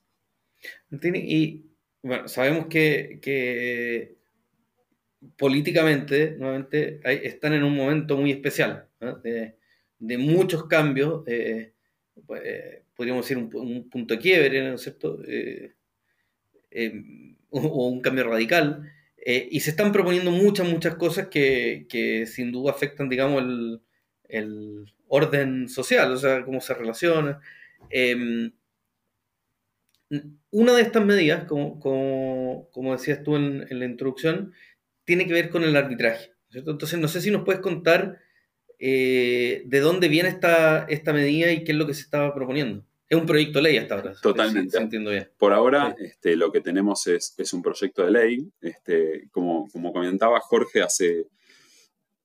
Y 0.91 1.65
bueno, 2.01 2.27
sabemos 2.27 2.67
que, 2.67 4.17
políticamente, 5.38 6.36
nuevamente, 6.38 7.00
están 7.25 7.53
en 7.53 7.63
un 7.63 7.75
momento 7.75 8.17
muy 8.17 8.31
especial, 8.31 8.89
de, 9.24 10.17
muchos 10.17 10.67
cambios, 10.67 11.24
pues, 12.25 12.41
eh, 12.43 12.83
podríamos 12.95 13.25
decir 13.25 13.38
un, 13.38 13.89
punto 13.89 14.13
de 14.13 14.19
quiebre, 14.19 14.69
¿no 14.69 14.75
es 14.75 14.81
cierto? 14.81 15.19
Eh, 15.25 15.74
Em, 16.75 17.36
o 17.51 17.88
un 17.88 18.01
cambio 18.01 18.30
radical. 18.30 18.92
Eh, 19.25 19.48
y 19.51 19.60
se 19.62 19.70
están 19.72 19.92
proponiendo 19.92 20.32
muchas, 20.32 20.68
muchas 20.68 20.96
cosas 20.96 21.27
que, 21.27 21.86
que 21.89 22.25
sin 22.25 22.51
duda 22.51 22.72
afectan, 22.72 23.10
digamos, 23.10 23.42
el, 23.44 23.82
el, 24.27 24.94
orden 25.08 25.70
social, 25.70 26.12
o 26.12 26.18
sea, 26.18 26.44
cómo 26.44 26.60
se 26.60 26.74
relaciona. 26.74 27.39
Em, 27.89 28.51
una 30.51 30.74
de 30.75 30.82
estas 30.82 31.06
medidas, 31.06 31.46
como, 31.46 31.80
como, 31.80 32.70
como 32.72 32.94
decías 32.94 33.24
tú 33.24 33.36
en, 33.36 33.68
la 33.70 33.86
introducción, 33.86 34.53
tiene 35.06 35.27
que 35.27 35.34
ver 35.34 35.50
con 35.50 35.63
el 35.63 35.75
arbitraje. 35.75 36.32
Entonces, 36.51 37.00
no 37.00 37.08
sé 37.08 37.22
si 37.22 37.32
nos 37.32 37.44
puedes 37.44 37.62
contar 37.62 38.20
eh, 38.80 39.63
de 39.65 39.80
dónde 39.80 40.08
viene 40.08 40.30
esta, 40.30 40.86
esta 40.86 41.13
medida 41.13 41.51
y 41.51 41.63
qué 41.63 41.72
es 41.72 41.77
lo 41.77 41.88
que 41.88 41.94
se 41.94 42.01
estaba 42.01 42.34
proponiendo. 42.34 42.86
Es 43.10 43.17
un 43.17 43.25
proyecto 43.25 43.60
de 43.60 43.63
ley 43.63 43.77
hasta 43.77 43.95
ahora. 43.95 44.13
Totalmente. 44.22 44.77
entiendo 44.77 45.12
bien. 45.12 45.29
Por 45.38 45.53
ahora 45.53 45.95
este, 46.00 46.36
lo 46.36 46.51
que 46.51 46.62
tenemos 46.62 47.05
es, 47.07 47.53
un 47.53 47.62
proyecto 47.62 48.03
de 48.03 48.12
ley. 48.12 48.51
Este, 48.62 49.29
como, 49.31 49.67
como 49.72 49.93
comentaba 49.93 50.39
Jorge, 50.39 50.81
hace 50.81 51.27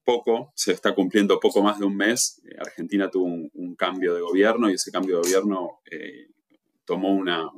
poco, 0.08 0.52
se 0.54 0.72
está 0.72 0.94
cumpliendo 0.94 1.38
poco 1.38 1.62
más 1.62 1.78
de 1.78 1.84
un 1.84 1.94
mes, 1.94 2.40
eh, 2.46 2.56
Argentina 2.58 3.10
tuvo 3.10 3.26
un, 3.26 3.76
cambio 3.76 4.14
de 4.14 4.22
gobierno 4.22 4.70
y 4.70 4.72
ese 4.72 4.90
cambio 4.90 5.16
de 5.16 5.22
gobierno 5.28 5.80
eh, 5.90 6.28
tomó 6.86 7.12
una, 7.12 7.50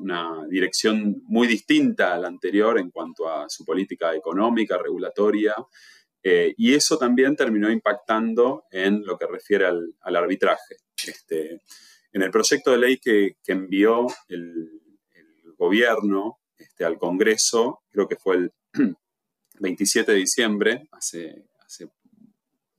dirección 0.48 1.22
muy 1.26 1.46
distinta 1.46 2.12
a 2.12 2.18
la 2.18 2.26
anterior 2.26 2.80
en 2.80 2.90
cuanto 2.90 3.28
a 3.28 3.48
su 3.48 3.64
política 3.64 4.16
económica, 4.16 4.76
regulatoria, 4.76 5.54
eh, 6.24 6.52
y 6.56 6.74
eso 6.74 6.98
también 6.98 7.36
terminó 7.36 7.70
impactando 7.70 8.64
en 8.72 9.06
lo 9.06 9.16
que 9.16 9.28
refiere 9.28 9.66
al, 9.66 9.94
al 10.00 10.16
arbitraje. 10.16 10.74
Este, 11.06 11.60
en 12.12 12.22
el 12.22 12.30
proyecto 12.30 12.72
de 12.72 12.78
ley 12.78 12.98
que, 12.98 13.36
envió 13.46 14.06
el, 14.28 14.76
gobierno 15.56 16.38
este, 16.56 16.86
al 16.86 16.96
Congreso, 16.98 17.82
creo 17.90 18.08
que 18.08 18.16
fue 18.16 18.36
el 18.36 18.52
27 19.60 20.10
de 20.10 20.18
diciembre, 20.18 20.88
hace, 20.90 21.44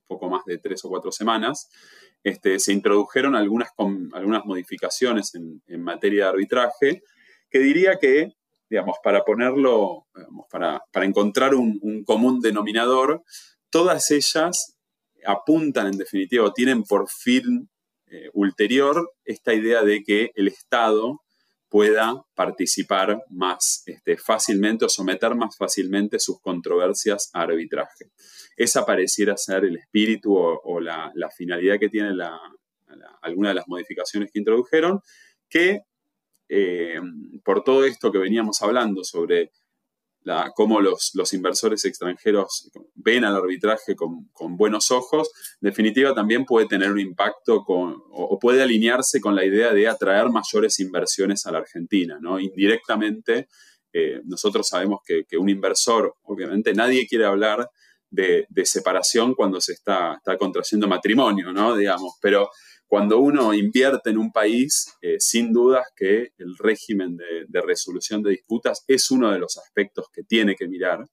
poco 0.08 0.28
más 0.28 0.44
de 0.44 0.58
tres 0.58 0.84
o 0.84 0.88
cuatro 0.88 1.12
semanas, 1.12 1.70
este, 2.24 2.58
se 2.58 2.72
introdujeron 2.72 3.36
algunas, 3.36 3.70
algunas 3.78 4.44
modificaciones 4.44 5.34
en, 5.36 5.62
materia 5.80 6.24
de 6.24 6.30
arbitraje 6.30 7.02
que 7.48 7.60
diría 7.60 7.98
que, 8.00 8.32
digamos, 8.68 8.96
para 9.02 9.24
ponerlo, 9.24 10.06
para, 10.50 10.82
encontrar 10.94 11.54
un, 11.54 11.78
un, 11.82 12.04
común 12.04 12.40
denominador, 12.40 13.22
todas 13.70 14.10
ellas 14.10 14.76
apuntan 15.24 15.86
en 15.86 15.98
definitiva 15.98 16.44
o 16.44 16.52
tienen 16.52 16.82
por 16.82 17.08
fin 17.08 17.70
eh, 18.12 18.28
ulterior 18.34 19.10
esta 19.24 19.54
idea 19.54 19.82
de 19.82 20.02
que 20.04 20.32
el 20.34 20.48
Estado 20.48 21.22
pueda 21.70 22.22
participar 22.34 23.24
más 23.30 23.82
este, 23.86 24.18
fácilmente 24.18 24.84
o 24.84 24.90
someter 24.90 25.34
más 25.34 25.56
fácilmente 25.56 26.18
sus 26.18 26.38
controversias 26.42 27.30
a 27.32 27.40
arbitraje. 27.40 28.10
Esa 28.58 28.84
pareciera 28.84 29.38
ser 29.38 29.64
el 29.64 29.78
espíritu 29.78 30.36
o, 30.36 30.80
la, 30.80 31.10
finalidad 31.34 31.78
que 31.80 31.88
tiene 31.88 32.10
alguna 33.22 33.48
de 33.48 33.54
las 33.54 33.66
modificaciones 33.66 34.30
que 34.30 34.40
introdujeron, 34.40 35.00
que 35.48 35.80
eh, 36.50 37.00
por 37.42 37.64
todo 37.64 37.86
esto 37.86 38.12
que 38.12 38.18
veníamos 38.18 38.60
hablando 38.60 39.04
sobre 39.04 39.52
cómo 40.54 40.80
los, 40.80 41.32
inversores 41.32 41.84
extranjeros 41.84 42.70
ven 42.94 43.24
al 43.24 43.36
arbitraje 43.36 43.96
con, 43.96 44.56
buenos 44.56 44.90
ojos, 44.90 45.30
en 45.60 45.68
definitiva 45.68 46.14
también 46.14 46.44
puede 46.44 46.66
tener 46.66 46.90
un 46.90 47.00
impacto 47.00 47.64
o, 47.66 48.38
puede 48.40 48.62
alinearse 48.62 49.20
con 49.20 49.34
la 49.34 49.44
idea 49.44 49.72
de 49.72 49.88
atraer 49.88 50.28
mayores 50.30 50.78
inversiones 50.80 51.46
a 51.46 51.52
la 51.52 51.58
Argentina. 51.58 52.18
¿no? 52.20 52.38
Indirectamente, 52.38 53.48
eh, 53.92 54.20
nosotros 54.24 54.66
sabemos 54.68 55.00
que, 55.04 55.24
un 55.36 55.48
inversor, 55.48 56.14
obviamente 56.22 56.72
nadie 56.74 57.06
quiere 57.06 57.24
hablar 57.24 57.68
de, 58.10 58.46
separación 58.64 59.34
cuando 59.34 59.60
se 59.60 59.72
está, 59.72 60.14
está 60.14 60.36
contrayendo 60.36 60.86
matrimonio, 60.86 61.52
¿no? 61.52 61.76
digamos, 61.76 62.14
pero 62.20 62.50
cuando 62.92 63.20
uno 63.20 63.54
invierte 63.54 64.10
en 64.10 64.18
un 64.18 64.30
país, 64.30 64.92
eh, 65.00 65.16
sin 65.18 65.50
dudas 65.50 65.86
que 65.96 66.34
el 66.36 66.58
régimen 66.58 67.16
de, 67.16 67.60
resolución 67.62 68.22
de 68.22 68.32
disputas 68.32 68.84
es 68.86 69.10
uno 69.10 69.32
de 69.32 69.38
los 69.38 69.56
aspectos 69.56 70.08
que 70.12 70.24
tiene 70.24 70.54
que 70.54 70.68
mirar 70.68 71.08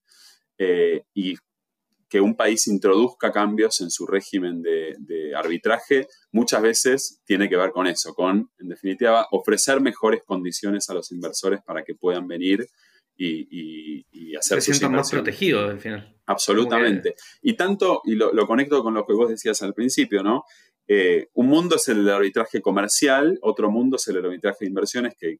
eh, 0.58 1.06
y 1.14 1.36
que 2.10 2.20
un 2.20 2.36
país 2.36 2.68
introduzca 2.68 3.32
cambios 3.32 3.80
en 3.80 3.92
su 3.92 4.06
régimen 4.06 4.62
de, 4.62 5.34
arbitraje 5.34 6.08
muchas 6.34 6.62
veces 6.62 7.22
tiene 7.24 7.48
que 7.48 7.56
ver 7.56 7.72
con 7.72 7.88
eso, 7.88 8.14
con, 8.14 8.52
en 8.60 8.68
definitiva, 8.68 9.28
ofrecer 9.32 9.80
mejores 9.80 10.22
condiciones 10.26 10.90
a 10.90 10.94
los 10.94 11.14
inversores 11.14 11.62
para 11.62 11.86
que 11.86 11.96
puedan 11.96 12.28
venir 12.28 12.68
y, 13.16 14.06
y, 14.12 14.36
hacer 14.36 14.62
Se 14.62 14.74
sientan 14.74 14.94
más 14.94 15.12
protegidos 15.12 15.70
al 15.70 15.80
final. 15.80 16.16
Absolutamente. 16.26 17.16
Y 17.42 17.54
tanto, 17.54 18.02
y 18.06 18.16
lo, 18.16 18.32
lo, 18.34 18.48
conecto 18.48 18.84
con 18.84 18.94
lo 18.94 19.06
que 19.06 19.14
vos 19.14 19.30
decías 19.30 19.62
al 19.62 19.74
principio, 19.74 20.24
¿no? 20.24 20.44
Eh, 20.92 21.30
un 21.36 21.46
mundo 21.46 21.76
es 21.76 21.88
el 21.90 22.10
arbitraje 22.10 22.64
comercial, 22.64 23.38
otro 23.44 23.70
mundo 23.70 23.98
es 23.98 24.08
el 24.08 24.26
arbitraje 24.26 24.58
de 24.62 24.70
inversiones, 24.70 25.14
que, 25.16 25.38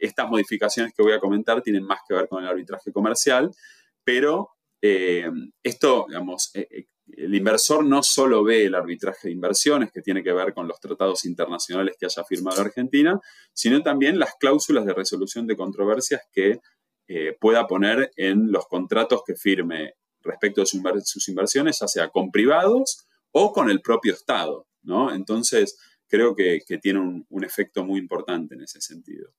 estas 0.00 0.28
modificaciones 0.28 0.92
que 0.92 1.02
voy 1.04 1.12
a 1.12 1.20
comentar 1.20 1.62
tienen 1.62 1.84
más 1.84 2.00
que 2.08 2.14
ver 2.14 2.26
con 2.26 2.42
el 2.42 2.48
arbitraje 2.48 2.90
comercial, 2.90 3.52
pero 4.02 4.48
eh, 4.82 5.30
esto, 5.62 6.06
digamos, 6.08 6.50
eh, 6.54 6.86
el 7.16 7.32
inversor 7.32 7.84
no 7.84 8.02
solo 8.02 8.42
ve 8.42 8.64
el 8.64 8.74
arbitraje 8.74 9.28
de 9.28 9.32
inversiones, 9.32 9.92
que 9.92 10.02
tiene 10.02 10.24
que 10.24 10.32
ver 10.32 10.52
con 10.52 10.66
los 10.66 10.80
tratados 10.80 11.24
internacionales 11.24 11.94
que 11.96 12.06
haya 12.06 12.24
firmado 12.24 12.62
Argentina, 12.62 13.20
sino 13.52 13.80
también 13.84 14.18
las 14.18 14.34
cláusulas 14.40 14.84
de 14.84 14.92
resolución 14.92 15.46
de 15.46 15.56
controversias 15.56 16.22
que 16.32 16.58
pueda 17.38 17.66
poner 17.66 18.10
en 18.16 18.50
los 18.50 18.66
contratos 18.66 19.22
que 19.24 19.34
firme 19.34 19.94
respecto 20.22 20.62
de 20.62 20.66
sus 21.04 21.28
inversiones, 21.28 21.78
ya 21.78 21.86
sea 21.86 22.08
con 22.08 22.30
privados 22.30 23.06
o 23.32 23.52
con 23.52 23.70
el 23.70 23.80
propio 23.80 24.12
Estado. 24.14 24.66
¿no? 24.82 25.14
Entonces, 25.14 25.78
creo 26.08 26.34
que, 26.34 26.60
tiene 26.80 27.00
un, 27.00 27.44
efecto 27.44 27.84
muy 27.84 27.98
importante 27.98 28.54
en 28.54 28.62
ese 28.62 28.80
sentido. 28.80 29.32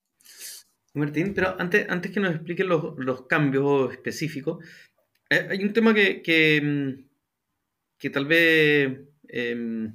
Martín, 0.95 1.33
pero 1.33 1.55
antes, 1.59 1.87
antes 1.89 2.11
que 2.11 2.19
nos 2.19 2.35
expliquen 2.35 2.67
los, 2.67 3.27
cambios 3.27 3.91
específicos, 3.91 4.63
eh, 5.29 5.47
hay 5.49 5.63
un 5.63 5.73
tema 5.73 5.93
que, 5.93 6.21
que, 6.21 6.61
mm, 6.61 8.11
tal 8.11 8.25
vez 8.25 8.99
em, 9.29 9.93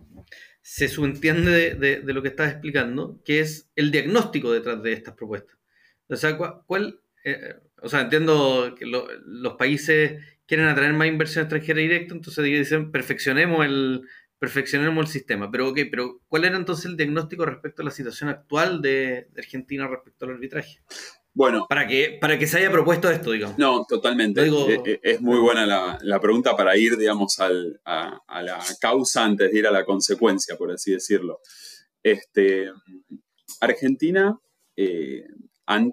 se 0.63 0.89
subentiende 0.89 1.75
de, 1.75 2.13
lo 2.13 2.23
que 2.23 2.29
estás 2.29 2.53
explicando, 2.53 3.21
que 3.25 3.41
es 3.41 3.71
el 3.77 3.91
diagnóstico 3.91 4.53
detrás 4.53 4.83
de 4.83 4.93
estas 4.93 5.15
propuestas. 5.15 5.57
O 6.09 6.17
sea, 6.17 6.37
¿cuál, 6.37 7.01
eh, 7.25 7.55
o 7.83 7.89
sea 7.89 8.01
entiendo 8.03 8.75
que 8.79 8.87
los 8.87 9.55
países 9.55 10.23
quieren 10.49 10.67
atraer 10.67 10.95
más 10.95 11.07
inversión 11.07 11.45
extranjera 11.45 11.81
directa, 11.81 12.15
entonces 12.15 12.45
dicen 12.45 12.91
perfeccionemos 12.91 13.65
el, 13.67 14.03
perfeccionemos 14.39 15.05
el 15.05 15.13
sistema. 15.13 15.51
Pero, 15.51 15.69
okay, 15.69 15.85
pero 15.85 16.21
¿cuál 16.27 16.47
era 16.47 16.57
entonces 16.57 16.87
el 16.87 16.97
diagnóstico 16.97 17.45
respecto 17.45 17.83
a 17.83 17.85
la 17.85 17.91
situación 17.91 18.31
actual 18.31 18.81
de, 18.81 19.29
Argentina 19.37 19.87
respecto 19.87 20.25
al 20.25 20.33
arbitraje? 20.33 20.81
Bueno. 21.35 21.67
Para 21.69 21.87
que, 21.87 22.19
para 22.21 22.39
que 22.39 22.47
se 22.47 22.59
haya 22.59 22.73
propuesto 22.73 23.11
esto, 23.11 23.31
digamos. 23.31 23.59
No, 23.59 23.85
totalmente. 23.87 24.45
Eh, 24.47 24.83
eh, 24.85 25.01
es, 25.03 25.21
muy 25.21 25.39
buena 25.39 25.99
la, 26.01 26.21
pregunta 26.21 26.57
para 26.57 26.77
ir, 26.77 26.97
digamos, 26.97 27.39
a, 27.39 27.51
la 27.51 28.65
causa 28.81 29.25
antes 29.25 29.53
de 29.53 29.59
ir 29.59 29.67
a 29.67 29.71
la 29.71 29.85
consecuencia, 29.85 30.57
por 30.57 30.73
así 30.73 30.93
decirlo. 30.93 31.41
Este, 32.03 32.71
Argentina, 33.61 34.37
eh, 34.75 35.25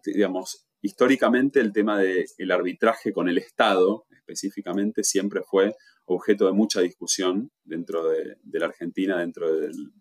digamos, 0.05 0.65
históricamente 0.81 1.59
el 1.59 1.73
tema 1.73 1.99
del 1.99 2.51
arbitraje 2.51 3.11
con 3.11 3.27
el 3.27 3.37
Estado, 3.37 4.05
específicamente, 4.25 5.03
siempre 5.03 5.41
fue 5.43 5.75
objeto 6.05 6.45
de 6.45 6.53
mucha 6.53 6.81
discusión 6.81 7.51
dentro 7.63 8.09
de, 8.09 8.37
la 8.43 8.65
Argentina, 8.65 9.19
dentro 9.19 9.51
del, 9.51 9.91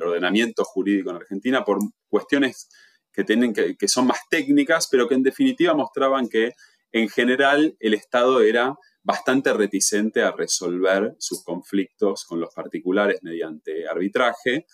ordenamiento 0.00 0.64
jurídico 0.64 1.10
en 1.10 1.16
Argentina, 1.16 1.64
por 1.64 1.78
cuestiones 2.08 2.68
que, 3.12 3.24
tienen 3.24 3.52
que, 3.52 3.76
son 3.88 4.06
más 4.06 4.20
técnicas, 4.30 4.88
pero 4.90 5.08
que 5.08 5.14
en 5.14 5.22
definitiva 5.22 5.74
mostraban 5.74 6.28
que 6.28 6.52
en 6.92 7.08
general 7.08 7.76
el 7.80 7.94
Estado 7.94 8.40
era 8.40 8.76
bastante 9.02 9.52
reticente 9.52 10.22
a 10.22 10.32
resolver 10.32 11.14
sus 11.18 11.42
conflictos 11.42 12.24
con 12.24 12.40
los 12.40 12.52
particulares 12.54 13.20
mediante 13.22 13.88
arbitraje. 13.88 14.66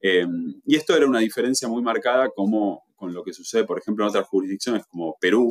Eh, 0.00 0.26
y 0.64 0.76
esto 0.76 0.96
era 0.96 1.06
una 1.06 1.20
diferencia 1.20 1.68
muy 1.68 1.82
marcada 1.82 2.30
como, 2.30 2.82
con 2.96 3.12
lo 3.14 3.22
que 3.22 3.32
sucede, 3.32 3.64
por 3.64 3.78
ejemplo, 3.78 4.04
en 4.04 4.08
otras 4.08 4.26
jurisdicciones 4.26 4.84
como 4.86 5.16
Perú, 5.20 5.50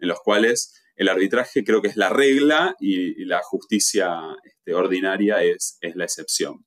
en 0.00 0.08
los 0.08 0.20
cuales 0.20 0.81
el 0.96 1.08
arbitraje 1.08 1.64
creo 1.64 1.80
que 1.80 1.88
es 1.88 1.96
la 1.96 2.10
regla 2.10 2.76
y, 2.78 3.24
la 3.24 3.40
justicia 3.42 4.20
este, 4.44 4.74
ordinaria 4.74 5.42
es, 5.42 5.78
la 5.94 6.04
excepción. 6.04 6.66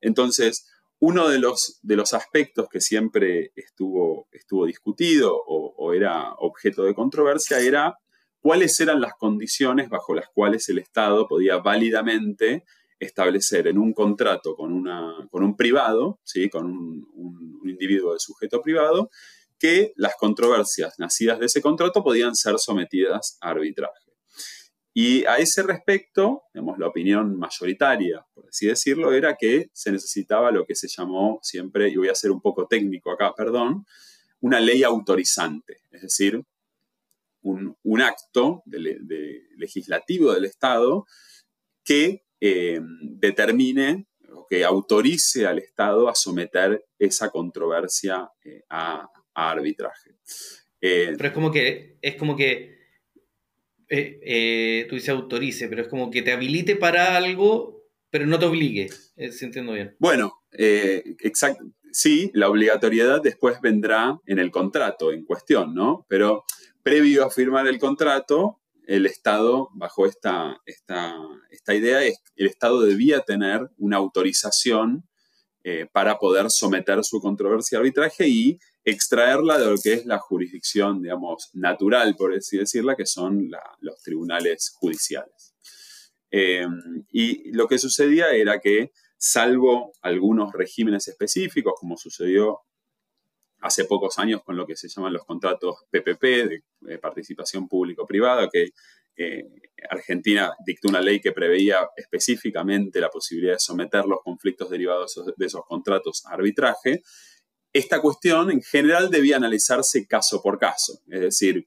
Entonces, 0.00 0.68
uno 0.98 1.28
de 1.28 1.38
los, 1.38 1.80
aspectos 2.12 2.68
que 2.70 2.80
siempre 2.80 3.52
estuvo, 3.56 4.28
discutido 4.66 5.34
o, 5.34 5.92
era 5.92 6.32
objeto 6.38 6.84
de 6.84 6.94
controversia 6.94 7.58
era 7.58 7.98
cuáles 8.40 8.78
eran 8.80 9.00
las 9.00 9.14
condiciones 9.14 9.88
bajo 9.88 10.14
las 10.14 10.28
cuales 10.32 10.68
el 10.68 10.78
Estado 10.78 11.26
podía 11.28 11.58
válidamente 11.58 12.64
establecer 12.98 13.66
en 13.66 13.78
un 13.78 13.92
contrato 13.92 14.54
con 14.54 14.72
un 14.72 15.56
privado, 15.56 16.20
¿sí? 16.22 16.48
con 16.48 16.66
un, 16.66 17.04
un 17.62 17.68
individuo 17.68 18.12
de 18.12 18.20
sujeto 18.20 18.62
privado, 18.62 19.10
que 19.62 19.92
las 19.94 20.16
controversias 20.16 20.98
nacidas 20.98 21.38
de 21.38 21.46
ese 21.46 21.62
contrato 21.62 22.02
podían 22.02 22.34
ser 22.34 22.58
sometidas 22.58 23.38
a 23.40 23.50
arbitraje. 23.50 24.10
Y 24.92 25.24
a 25.24 25.36
ese 25.36 25.62
respecto, 25.62 26.42
digamos, 26.52 26.80
la 26.80 26.88
opinión 26.88 27.38
mayoritaria, 27.38 28.26
por 28.34 28.48
así 28.48 28.66
decirlo, 28.66 29.12
era 29.12 29.36
que 29.38 29.70
se 29.72 29.92
necesitaba 29.92 30.50
lo 30.50 30.66
que 30.66 30.74
se 30.74 30.88
llamó 30.88 31.38
siempre, 31.42 31.88
y 31.90 31.96
voy 31.96 32.08
a 32.08 32.14
ser 32.16 32.32
un 32.32 32.40
poco 32.40 32.66
técnico 32.66 33.12
acá, 33.12 33.34
perdón, 33.36 33.86
una 34.40 34.58
ley 34.58 34.82
autorizante, 34.82 35.82
es 35.92 36.02
decir, 36.02 36.42
un, 37.42 37.76
acto 38.00 38.64
legislativo 38.66 40.32
del 40.32 40.46
Estado 40.46 41.06
que 41.84 42.24
eh, 42.40 42.80
determine 43.02 44.08
o 44.34 44.44
que 44.48 44.64
autorice 44.64 45.46
al 45.46 45.60
Estado 45.60 46.08
a 46.08 46.16
someter 46.16 46.84
esa 46.98 47.30
controversia 47.30 48.28
eh, 48.44 48.64
a, 48.68 49.08
arbitraje. 49.34 50.16
Eh, 50.82 51.14
pero 51.16 51.28
es 51.28 51.34
como 51.34 51.52
que, 51.52 51.96
es 52.02 52.16
como 52.16 52.36
que, 52.36 52.76
eh, 53.88 54.20
eh, 54.22 54.86
tú 54.88 54.96
dices 54.96 55.10
autorice, 55.10 55.68
pero 55.68 55.82
es 55.82 55.88
como 55.88 56.10
que 56.10 56.22
te 56.22 56.32
habilite 56.32 56.74
para 56.76 57.16
algo, 57.16 57.84
pero 58.10 58.26
no 58.26 58.38
te 58.38 58.46
obligue, 58.46 58.90
si 58.90 59.44
entiendo 59.44 59.72
bien. 59.72 59.96
Bueno, 59.98 60.42
exacto. 60.50 61.64
Sí, 61.92 62.30
la 62.34 62.48
obligatoriedad 62.48 63.20
después 63.22 63.60
vendrá 63.60 64.18
en 64.26 64.38
el 64.38 64.50
contrato 64.50 65.12
en 65.12 65.24
cuestión, 65.24 65.74
¿no? 65.74 66.06
Pero 66.08 66.44
previo 66.82 67.24
a 67.24 67.30
firmar 67.30 67.66
el 67.68 67.78
contrato, 67.78 68.60
el 68.86 69.06
Estado, 69.06 69.68
bajo 69.74 70.06
esta, 70.06 70.60
esta, 70.66 71.14
esta 71.50 71.74
idea, 71.74 72.00
el 72.02 72.46
Estado 72.46 72.80
debía 72.80 73.20
tener 73.20 73.70
una 73.76 73.98
autorización 73.98 75.06
para 75.92 76.18
poder 76.18 76.50
someter 76.50 77.04
su 77.04 77.20
controversia 77.20 77.78
a 77.78 77.80
arbitraje 77.80 78.26
y 78.26 78.58
extraerla 78.84 79.58
de 79.58 79.66
lo 79.66 79.76
que 79.76 79.94
es 79.94 80.06
la 80.06 80.18
jurisdicción, 80.18 81.02
digamos, 81.02 81.50
natural, 81.54 82.16
por 82.16 82.34
así 82.34 82.58
decirla, 82.58 82.96
que 82.96 83.06
son 83.06 83.50
los 83.80 84.02
tribunales 84.02 84.70
judiciales. 84.74 85.54
Eh, 86.30 86.66
y 87.10 87.52
lo 87.52 87.68
que 87.68 87.78
sucedía 87.78 88.30
era 88.30 88.58
que, 88.58 88.92
salvo 89.22 89.92
algunos 90.02 90.52
regímenes 90.52 91.06
específicos, 91.06 91.74
como 91.78 91.96
sucedió 91.96 92.62
hace 93.60 93.84
pocos 93.84 94.18
años 94.18 94.42
con 94.42 94.56
lo 94.56 94.66
que 94.66 94.74
se 94.74 94.88
llaman 94.88 95.12
los 95.12 95.24
contratos 95.24 95.76
PPP, 95.90 96.22
de, 96.80 96.98
participación 96.98 97.68
público-privada, 97.68 98.48
que 98.52 98.70
eh, 99.16 99.44
Argentina 99.88 100.52
dictó 100.66 100.88
una 100.88 101.00
ley 101.00 101.20
que 101.20 101.30
preveía 101.30 101.88
específicamente 101.96 103.00
la 103.00 103.10
posibilidad 103.10 103.52
de 103.52 103.60
someter 103.60 104.06
los 104.06 104.18
conflictos 104.24 104.70
derivados 104.70 105.22
de 105.36 105.46
esos 105.46 105.64
contratos 105.66 106.26
a 106.26 106.34
arbitraje, 106.34 107.02
esta 107.72 108.00
cuestión 108.00 108.50
en 108.50 108.62
general 108.62 109.10
debía 109.10 109.36
analizarse 109.36 110.06
caso 110.06 110.42
por 110.42 110.58
caso. 110.58 111.00
Es 111.08 111.20
decir, 111.20 111.66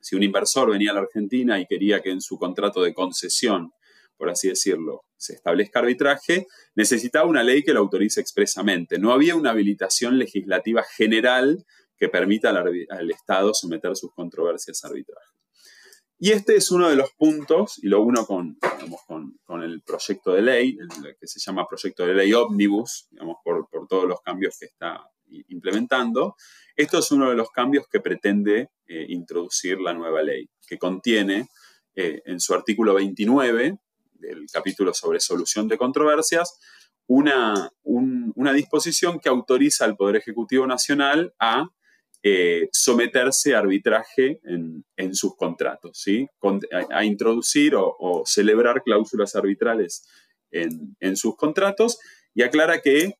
si 0.00 0.14
un 0.14 0.22
inversor 0.22 0.70
venía 0.70 0.92
a 0.92 0.94
la 0.94 1.00
Argentina 1.00 1.58
y 1.58 1.66
quería 1.66 2.00
que 2.00 2.10
en 2.10 2.20
su 2.20 2.38
contrato 2.38 2.82
de 2.82 2.94
concesión, 2.94 3.72
por 4.16 4.30
así 4.30 4.48
decirlo, 4.48 5.04
se 5.16 5.34
establezca 5.34 5.80
arbitraje, 5.80 6.46
necesitaba 6.74 7.26
una 7.26 7.42
ley 7.42 7.64
que 7.64 7.72
lo 7.72 7.80
autorice 7.80 8.20
expresamente. 8.20 8.98
No 8.98 9.12
había 9.12 9.34
una 9.34 9.50
habilitación 9.50 10.18
legislativa 10.18 10.84
general 10.84 11.64
que 11.98 12.08
permita 12.08 12.50
al, 12.50 12.86
al 12.88 13.10
Estado 13.10 13.52
someter 13.54 13.96
sus 13.96 14.12
controversias 14.12 14.84
a 14.84 14.88
arbitraje. 14.88 15.35
Y 16.18 16.32
este 16.32 16.56
es 16.56 16.70
uno 16.70 16.88
de 16.88 16.96
los 16.96 17.12
puntos, 17.12 17.78
y 17.82 17.88
lo 17.88 18.00
uno 18.00 18.24
con, 18.26 18.58
con, 19.44 19.62
el 19.62 19.82
proyecto 19.82 20.32
de 20.32 20.42
ley, 20.42 20.78
que 21.20 21.26
se 21.26 21.40
llama 21.40 21.66
proyecto 21.68 22.06
de 22.06 22.14
ley 22.14 22.32
Omnibus, 22.32 23.08
digamos, 23.10 23.36
por, 23.44 23.68
todos 23.88 24.08
los 24.08 24.20
cambios 24.22 24.56
que 24.58 24.66
está 24.66 25.04
implementando. 25.48 26.36
Esto 26.74 26.98
es 26.98 27.10
uno 27.10 27.28
de 27.28 27.36
los 27.36 27.50
cambios 27.50 27.86
que 27.88 28.00
pretende 28.00 28.70
eh, 28.86 29.06
introducir 29.08 29.78
la 29.78 29.92
nueva 29.92 30.22
ley, 30.22 30.48
que 30.66 30.78
contiene 30.78 31.48
eh, 31.94 32.22
en 32.24 32.40
su 32.40 32.54
artículo 32.54 32.94
29 32.94 33.78
del 34.14 34.46
capítulo 34.50 34.94
sobre 34.94 35.20
solución 35.20 35.68
de 35.68 35.76
controversias 35.76 36.58
una 37.08 38.52
disposición 38.52 39.20
que 39.20 39.28
autoriza 39.28 39.84
al 39.84 39.96
Poder 39.96 40.16
Ejecutivo 40.16 40.66
Nacional 40.66 41.34
a 41.38 41.68
eh, 42.28 42.68
someterse 42.72 43.54
a 43.54 43.60
arbitraje 43.60 44.40
en, 44.42 45.14
sus 45.14 45.36
contratos, 45.36 45.96
¿sí? 46.02 46.26
a, 46.90 47.04
introducir 47.04 47.74
o, 47.76 48.24
celebrar 48.26 48.82
cláusulas 48.82 49.36
arbitrales 49.36 50.04
en, 50.50 51.16
sus 51.16 51.36
contratos 51.36 52.00
y 52.34 52.42
aclara 52.42 52.80
que 52.80 53.14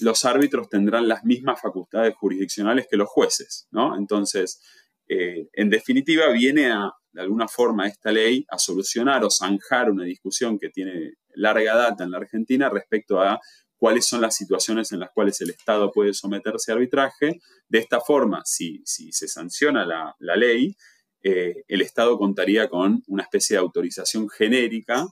los 0.00 0.24
árbitros 0.24 0.68
tendrán 0.68 1.06
las 1.06 1.22
mismas 1.22 1.60
facultades 1.60 2.16
jurisdiccionales 2.16 2.88
que 2.90 2.96
los 2.96 3.08
jueces, 3.08 3.68
¿no? 3.70 3.96
Entonces, 3.96 4.60
eh, 5.06 5.46
en 5.52 5.70
definitiva, 5.70 6.28
viene 6.32 6.72
de 7.12 7.22
alguna 7.22 7.46
forma, 7.46 7.86
esta 7.86 8.10
ley 8.10 8.44
a 8.50 8.58
solucionar 8.58 9.22
o 9.22 9.30
zanjar 9.30 9.88
una 9.88 10.02
discusión 10.02 10.58
que 10.58 10.70
tiene 10.70 11.12
larga 11.36 11.76
data 11.76 12.02
en 12.02 12.10
la 12.10 12.18
Argentina 12.18 12.68
respecto 12.68 13.20
a 13.20 13.38
cuáles 13.78 14.06
son 14.06 14.20
las 14.20 14.36
situaciones 14.36 14.92
en 14.92 15.00
las 15.00 15.10
cuales 15.10 15.40
el 15.40 15.50
Estado 15.50 15.90
puede 15.92 16.12
someterse 16.12 16.70
a 16.70 16.74
arbitraje. 16.74 17.40
De 17.68 17.78
esta 17.78 18.00
forma, 18.00 18.42
si, 18.44 18.82
se 18.84 19.28
sanciona 19.28 19.86
la, 19.86 20.36
ley, 20.36 20.76
eh, 21.22 21.64
el 21.68 21.80
Estado 21.80 22.18
contaría 22.18 22.68
con 22.68 23.02
una 23.06 23.22
especie 23.22 23.54
de 23.54 23.60
autorización 23.60 24.28
genérica 24.28 25.06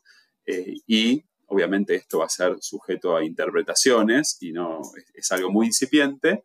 eh, 0.45 0.75
y 0.87 1.25
obviamente 1.47 1.95
esto 1.95 2.19
va 2.19 2.27
a 2.27 2.29
ser 2.29 2.57
sujeto 2.61 3.17
a 3.17 3.25
interpretaciones 3.25 4.37
y 4.41 4.53
no 4.53 4.81
es, 5.15 5.33
algo 5.33 5.51
muy 5.51 5.67
incipiente, 5.67 6.43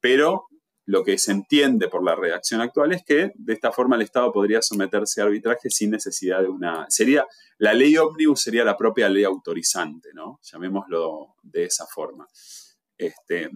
pero 0.00 0.46
lo 0.90 1.04
que 1.04 1.18
se 1.18 1.30
entiende 1.30 1.86
por 1.86 2.04
la 2.04 2.16
redacción 2.16 2.60
actual 2.60 2.92
es 2.92 3.04
que 3.04 3.30
de 3.36 3.52
esta 3.52 3.70
forma 3.70 3.94
el 3.94 4.02
Estado 4.02 4.32
podría 4.32 4.60
someterse 4.60 5.20
a 5.20 5.24
arbitraje 5.24 5.70
sin 5.70 5.92
necesidad 5.92 6.42
de 6.42 6.48
una... 6.48 6.86
Sería, 6.88 7.24
la 7.58 7.72
ley 7.74 7.96
ómnibus 7.96 8.40
sería 8.42 8.64
la 8.64 8.76
propia 8.76 9.08
ley 9.08 9.22
autorizante, 9.22 10.08
¿no? 10.12 10.40
Llamémoslo 10.42 11.36
de 11.44 11.64
esa 11.64 11.86
forma. 11.86 12.26
Este, 12.98 13.50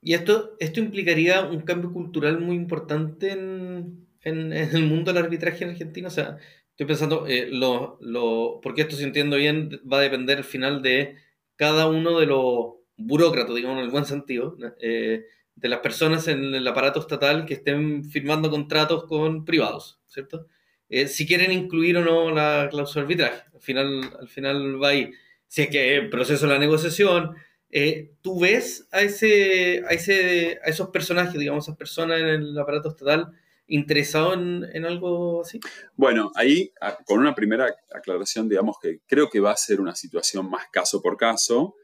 y 0.00 0.14
esto, 0.14 0.56
esto 0.58 0.80
implicaría 0.80 1.42
un 1.42 1.60
cambio 1.60 1.92
cultural 1.92 2.40
muy 2.40 2.56
importante 2.56 3.30
en, 3.30 4.08
el 4.24 4.84
mundo 4.84 5.12
del 5.12 5.22
arbitraje 5.22 5.62
en 5.62 5.70
Argentina. 5.70 6.08
O 6.08 6.10
sea, 6.10 6.38
estoy 6.70 6.86
pensando, 6.86 7.28
eh, 7.28 7.46
lo, 7.52 7.98
lo, 8.00 8.58
porque 8.60 8.82
esto, 8.82 8.96
si 8.96 9.04
entiendo 9.04 9.36
bien, 9.36 9.80
va 9.90 9.98
a 9.98 10.02
depender 10.02 10.38
al 10.38 10.44
final 10.44 10.82
de 10.82 11.18
cada 11.54 11.86
uno 11.86 12.18
de 12.18 12.26
los 12.26 12.74
burócratas, 12.96 13.54
digamos, 13.54 13.78
en 13.78 13.84
el 13.84 13.90
buen 13.90 14.06
sentido, 14.06 14.56
eh, 14.80 15.24
de 15.54 15.68
las 15.68 15.80
personas 15.80 16.28
en 16.28 16.54
el 16.54 16.66
aparato 16.66 17.00
estatal 17.00 17.44
que 17.46 17.54
estén 17.54 18.04
firmando 18.04 18.50
contratos 18.50 19.04
con 19.04 19.44
privados, 19.44 20.00
¿cierto? 20.06 20.46
Eh, 20.88 21.08
si 21.08 21.26
quieren 21.26 21.52
incluir 21.52 21.96
o 21.96 22.04
no 22.04 22.30
la 22.30 22.68
cláusula 22.70 23.02
arbitraje. 23.02 23.44
Al 23.54 23.60
final, 23.60 24.16
al 24.20 24.28
final 24.28 24.82
va 24.82 24.88
ahí. 24.88 25.10
Si 25.46 25.62
es 25.62 25.68
que 25.68 25.96
el 25.96 26.10
proceso 26.10 26.46
de 26.46 26.52
la 26.52 26.58
negociación, 26.58 27.34
eh, 27.74 28.12
¿Tú 28.20 28.38
ves 28.38 28.86
a, 28.92 29.00
ese, 29.00 29.82
a, 29.88 29.94
ese, 29.94 30.60
a 30.62 30.68
esos 30.68 30.90
personajes, 30.90 31.40
digamos, 31.40 31.64
esas 31.64 31.78
personas 31.78 32.20
en 32.20 32.26
el 32.26 32.58
aparato 32.58 32.90
estatal 32.90 33.32
interesados 33.66 34.34
en, 34.34 34.84
algo 34.84 35.40
así? 35.40 35.58
Bueno, 35.96 36.30
ahí 36.34 36.70
con 37.06 37.18
una 37.18 37.34
primera 37.34 37.74
aclaración, 37.90 38.46
digamos 38.46 38.76
que 38.80 39.00
creo 39.06 39.30
que 39.30 39.40
va 39.40 39.52
a 39.52 39.56
ser 39.56 39.80
una 39.80 39.96
situación 39.96 40.50
más 40.50 40.66
caso 40.70 41.00
por 41.00 41.16
caso, 41.16 41.76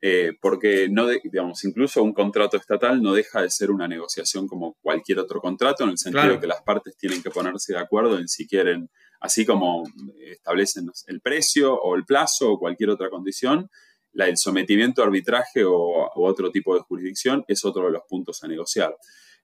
eh, 0.00 0.32
porque 0.40 0.88
no 0.88 1.08
digamos, 1.08 1.64
incluso 1.64 2.02
un 2.02 2.12
contrato 2.12 2.56
estatal 2.56 3.02
no 3.02 3.14
deja 3.14 3.42
de 3.42 3.50
ser 3.50 3.70
una 3.70 3.88
negociación 3.88 4.46
como 4.46 4.76
cualquier 4.80 5.18
otro 5.18 5.40
contrato, 5.40 5.84
en 5.84 5.90
el 5.90 5.98
sentido 5.98 6.28
de 6.28 6.40
que 6.40 6.46
las 6.46 6.62
partes 6.62 6.96
tienen 6.96 7.22
que 7.22 7.30
ponerse 7.30 7.72
de 7.72 7.80
acuerdo 7.80 8.18
en 8.18 8.28
si 8.28 8.46
quieren, 8.46 8.90
así 9.20 9.44
como 9.44 9.82
establecen 10.20 10.90
el 11.06 11.20
precio 11.20 11.74
o 11.74 11.96
el 11.96 12.04
plazo 12.04 12.52
o 12.52 12.58
cualquier 12.58 12.90
otra 12.90 13.10
condición, 13.10 13.68
el 14.14 14.36
sometimiento 14.36 15.02
a 15.02 15.06
arbitraje 15.06 15.64
o, 15.64 16.10
otro 16.14 16.50
tipo 16.50 16.74
de 16.74 16.80
jurisdicción 16.80 17.44
es 17.48 17.64
otro 17.64 17.86
de 17.86 17.92
los 17.92 18.02
puntos 18.08 18.42
a 18.42 18.48
negociar. 18.48 18.96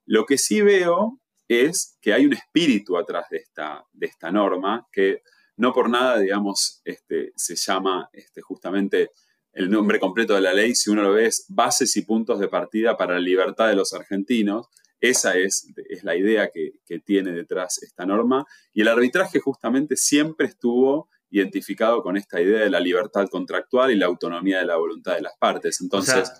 Lo 0.07 0.25
que 0.25 0.39
sí 0.39 0.63
veo 0.63 1.21
es 1.49 1.99
que 2.01 2.13
hay 2.13 2.27
un 2.27 2.33
espíritu 2.33 2.97
atrás 2.97 3.27
de 3.31 3.39
esta, 3.39 3.85
de 3.93 4.07
esta 4.07 4.31
norma 4.31 4.87
que 4.91 5.23
no 5.57 5.73
por 5.73 5.89
nada, 5.89 6.19
digamos, 6.19 6.81
este, 6.85 7.33
se 7.37 7.55
llama 7.55 8.09
este, 8.13 8.41
justamente 8.41 9.11
el 9.55 9.71
nombre 9.71 10.01
completo 10.01 10.35
de 10.35 10.41
la 10.41 10.53
ley, 10.53 10.75
si 10.75 10.91
uno 10.91 11.03
lo 11.03 11.13
ve, 11.13 11.27
es 11.27 11.47
bases 11.49 11.97
y 11.97 12.03
puntos 12.03 12.41
de 12.41 12.49
partida 12.49 12.97
para 12.97 13.15
la 13.15 13.21
libertad 13.21 13.69
de 13.69 13.77
los 13.77 13.93
argentinos. 13.93 14.69
Esa 15.01 15.37
es, 15.37 15.69
es 15.89 16.03
la 16.03 16.17
idea 16.17 16.51
que, 16.53 16.73
que, 16.87 16.99
tiene 16.99 17.33
detrás 17.33 17.83
esta 17.83 18.07
norma. 18.07 18.45
Y 18.73 18.83
el 18.83 18.89
arbitraje 18.89 19.39
justamente 19.39 19.97
siempre 19.97 20.47
estuvo 20.47 21.09
identificado 21.31 22.03
con 22.03 22.17
esta 22.17 22.41
idea 22.41 22.61
de 22.61 22.71
la 22.71 22.81
libertad 22.81 23.29
contractual 23.29 23.91
y 23.91 23.97
la 23.97 24.07
autonomía 24.07 24.59
de 24.59 24.67
la 24.67 24.77
voluntad 24.77 25.15
de 25.15 25.23
las 25.23 25.37
partes. 25.39 25.81
Entonces... 25.81 26.31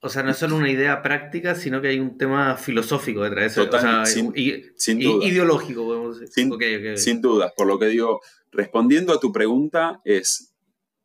O 0.00 0.08
sea, 0.08 0.22
no 0.22 0.30
es 0.30 0.36
solo 0.36 0.54
una 0.54 0.70
idea 0.70 1.02
práctica, 1.02 1.56
sino 1.56 1.80
que 1.80 1.88
hay 1.88 1.98
un 1.98 2.16
tema 2.16 2.56
filosófico 2.56 3.24
detrás 3.24 3.56
de 3.56 3.62
eso. 3.62 4.32
sin, 4.76 5.00
ideológico, 5.00 5.84
podemos 5.84 6.20
decir. 6.20 6.48
Sin, 6.96 7.20
duda. 7.20 7.52
Por 7.56 7.66
lo 7.66 7.80
que 7.80 7.86
digo, 7.86 8.20
respondiendo 8.52 9.12
a 9.12 9.18
tu 9.18 9.32
pregunta, 9.32 10.00
es, 10.04 10.47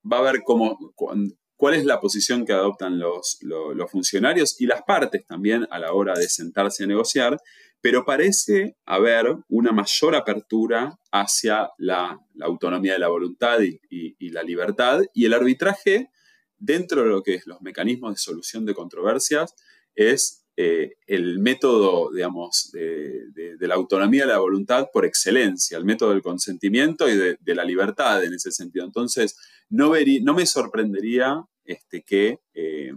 va 0.09 0.19
a 0.19 0.31
ver 0.31 0.41
cómo, 0.43 0.93
cuál 0.95 1.75
es 1.75 1.85
la 1.85 1.99
posición 1.99 2.45
que 2.45 2.53
adoptan 2.53 2.99
los, 2.99 3.37
los, 3.41 3.91
funcionarios 3.91 4.59
y 4.59 4.65
las 4.65 4.81
partes 4.83 5.25
también 5.25 5.67
a 5.71 5.79
la 5.79 5.93
hora 5.93 6.13
de 6.13 6.27
sentarse 6.27 6.83
a 6.83 6.87
negociar, 6.87 7.37
pero 7.81 8.05
parece 8.05 8.77
haber 8.85 9.35
una 9.49 9.71
mayor 9.71 10.15
apertura 10.15 10.97
hacia 11.11 11.69
la, 11.77 12.19
autonomía 12.41 12.93
de 12.93 12.99
la 12.99 13.09
voluntad 13.09 13.59
y, 13.61 14.29
la 14.29 14.41
libertad, 14.43 15.01
y 15.13 15.25
el 15.25 15.33
arbitraje, 15.33 16.09
dentro 16.57 17.03
de 17.03 17.09
lo 17.09 17.21
que 17.21 17.35
es 17.35 17.45
los 17.45 17.61
mecanismos 17.61 18.13
de 18.13 18.17
solución 18.17 18.65
de 18.65 18.73
controversias, 18.73 19.53
es 19.95 20.45
eh, 20.55 20.93
el 21.07 21.39
método, 21.39 22.11
digamos, 22.13 22.71
de, 22.71 23.57
la 23.59 23.75
autonomía 23.75 24.25
de 24.25 24.33
la 24.33 24.39
voluntad 24.39 24.87
por 24.93 25.05
excelencia, 25.05 25.77
el 25.77 25.85
método 25.85 26.11
del 26.11 26.21
consentimiento 26.21 27.09
y 27.09 27.15
de, 27.15 27.55
la 27.55 27.65
libertad 27.65 28.23
en 28.23 28.33
ese 28.33 28.51
sentido. 28.51 28.85
Entonces, 28.85 29.35
no, 29.73 30.33
me 30.33 30.45
sorprendería 30.45 31.43
este, 31.65 32.03
que 32.03 32.39
eh, 32.53 32.91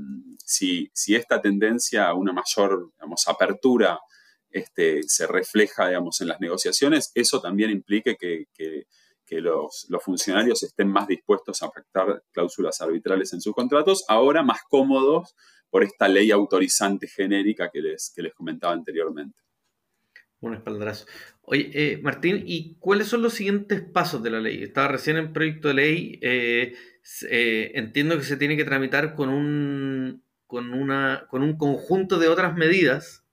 si, 0.45 0.91
si, 0.93 1.15
esta 1.15 1.41
tendencia 1.41 2.07
a 2.07 2.15
una 2.15 2.33
mayor 2.33 2.93
apertura 3.27 3.99
este, 4.51 5.03
se 5.05 5.27
refleja, 5.27 5.91
en 5.93 6.29
las 6.29 6.41
negociaciones, 6.41 7.13
eso 7.15 7.41
también 7.41 7.71
implique 7.71 8.17
que, 8.17 8.47
los, 9.41 9.87
funcionarios 10.03 10.63
estén 10.63 10.89
más 10.89 11.07
dispuestos 11.09 11.63
a 11.63 11.71
pactar 11.71 12.23
cláusulas 12.31 12.81
arbitrales 12.83 13.33
en 13.33 13.41
sus 13.41 13.55
contratos, 13.55 14.05
ahora 14.09 14.43
más 14.43 14.61
cómodos 14.69 15.35
por 15.71 15.83
esta 15.83 16.09
ley 16.09 16.31
autorizante 16.31 17.09
genérica 17.09 17.71
que 17.71 17.81
les 17.81 18.13
comentaba 18.35 18.75
anteriormente. 18.75 19.46
Un 20.41 20.55
espaldarazo. 20.55 21.07
Oye, 21.43 21.71
eh, 21.73 22.01
Martín, 22.03 22.43
¿y 22.47 22.77
cuáles 22.79 23.09
son 23.09 23.23
los 23.23 23.35
siguientes 23.35 23.81
pasos 23.81 24.23
de 24.23 24.31
la 24.31 24.41
ley? 24.41 24.63
Estaba 24.63 24.89
recién 24.89 25.17
en 25.17 25.33
proyecto 25.33 25.69
de 25.69 25.75
ley. 25.75 26.19
Eh, 26.23 26.75
eh, 27.31 27.73
entiendo 27.75 28.19
que 28.19 28.25
se 28.25 28.37
tiene 28.37 28.57
que 28.57 28.65
tramitar 28.65 29.15
con 29.15 29.31
un, 29.31 30.23
con 30.47 30.75
una, 30.75 31.27
con 31.31 31.43
un 31.43 31.57
conjunto 31.57 32.19
de 32.19 32.29
otras 32.29 32.55
medidas. 32.55 33.25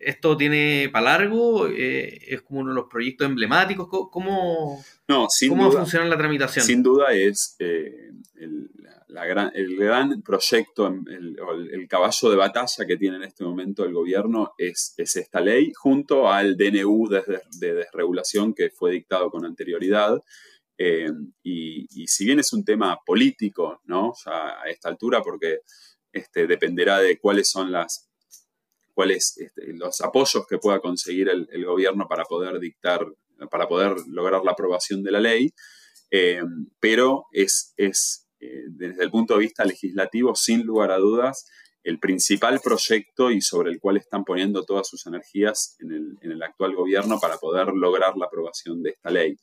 ¿Esto 0.00 0.36
tiene 0.36 0.88
para 0.92 1.18
largo? 1.18 1.68
Eh, 1.68 2.18
¿Es 2.28 2.42
como 2.42 2.60
uno 2.60 2.70
de 2.70 2.76
los 2.76 2.88
proyectos 2.88 3.26
emblemáticos? 3.26 3.88
¿Cómo, 3.88 4.84
no, 5.08 5.26
¿cómo 5.48 5.72
funciona 5.72 6.06
la 6.06 6.16
tramitación? 6.16 6.64
Sin 6.64 6.82
duda 6.82 7.12
es 7.12 7.56
eh, 7.58 8.10
el, 8.36 8.70
gran, 9.08 9.50
el, 9.54 9.76
gran, 9.76 10.22
proyecto, 10.22 10.86
el, 10.86 11.36
el, 11.72 11.88
caballo 11.88 12.30
de 12.30 12.36
batalla 12.36 12.86
que 12.86 12.96
tiene 12.96 13.16
en 13.16 13.22
este 13.24 13.44
momento 13.44 13.84
el 13.84 13.92
gobierno 13.92 14.52
es, 14.58 14.94
es 14.96 15.16
esta 15.16 15.40
ley, 15.40 15.72
junto 15.74 16.28
al 16.30 16.56
DNU 16.56 17.08
de, 17.08 17.74
desregulación 17.74 18.54
que 18.54 18.70
fue 18.70 18.92
dictado 18.92 19.30
con 19.30 19.44
anterioridad. 19.44 20.22
Eh, 20.78 21.10
y, 21.42 21.86
y, 22.02 22.06
si 22.06 22.26
bien 22.26 22.38
es 22.38 22.52
un 22.52 22.62
tema 22.62 22.98
político, 23.04 23.80
¿no? 23.84 24.12
Ya 24.24 24.60
a 24.60 24.68
esta 24.68 24.90
altura, 24.90 25.22
porque 25.22 25.60
este, 26.12 26.46
dependerá 26.46 26.98
de 26.98 27.18
cuáles 27.18 27.48
son 27.48 27.72
las 27.72 28.08
cuáles 28.96 29.36
este, 29.36 29.74
los 29.74 30.00
apoyos 30.00 30.46
que 30.48 30.56
pueda 30.56 30.80
conseguir 30.80 31.28
el, 31.28 31.64
gobierno 31.66 32.06
para 32.08 32.24
poder 32.24 32.58
dictar, 32.58 33.06
para 33.50 33.68
poder 33.68 33.94
lograr 34.08 34.42
la 34.42 34.52
aprobación 34.52 35.02
de 35.02 35.10
la 35.10 35.20
ley, 35.20 35.52
eh, 36.10 36.40
pero 36.80 37.26
es, 37.30 37.74
es 37.76 38.26
eh, 38.40 38.64
desde 38.70 39.04
el 39.04 39.10
punto 39.10 39.34
de 39.34 39.40
vista 39.40 39.66
legislativo, 39.66 40.34
sin 40.34 40.62
lugar 40.62 40.92
a 40.92 40.96
dudas, 40.96 41.46
el 41.84 41.98
principal 41.98 42.58
proyecto 42.64 43.30
y 43.30 43.42
sobre 43.42 43.70
el 43.70 43.80
cual 43.80 43.98
están 43.98 44.24
poniendo 44.24 44.64
todas 44.64 44.88
sus 44.88 45.06
energías 45.06 45.76
en 45.80 45.92
el, 45.92 46.18
en 46.22 46.32
el 46.32 46.42
actual 46.42 46.74
gobierno 46.74 47.20
para 47.20 47.36
poder 47.36 47.68
lograr 47.74 48.16
la 48.16 48.26
aprobación 48.26 48.82
de 48.82 48.90
esta 48.90 49.10
ley. 49.10 49.36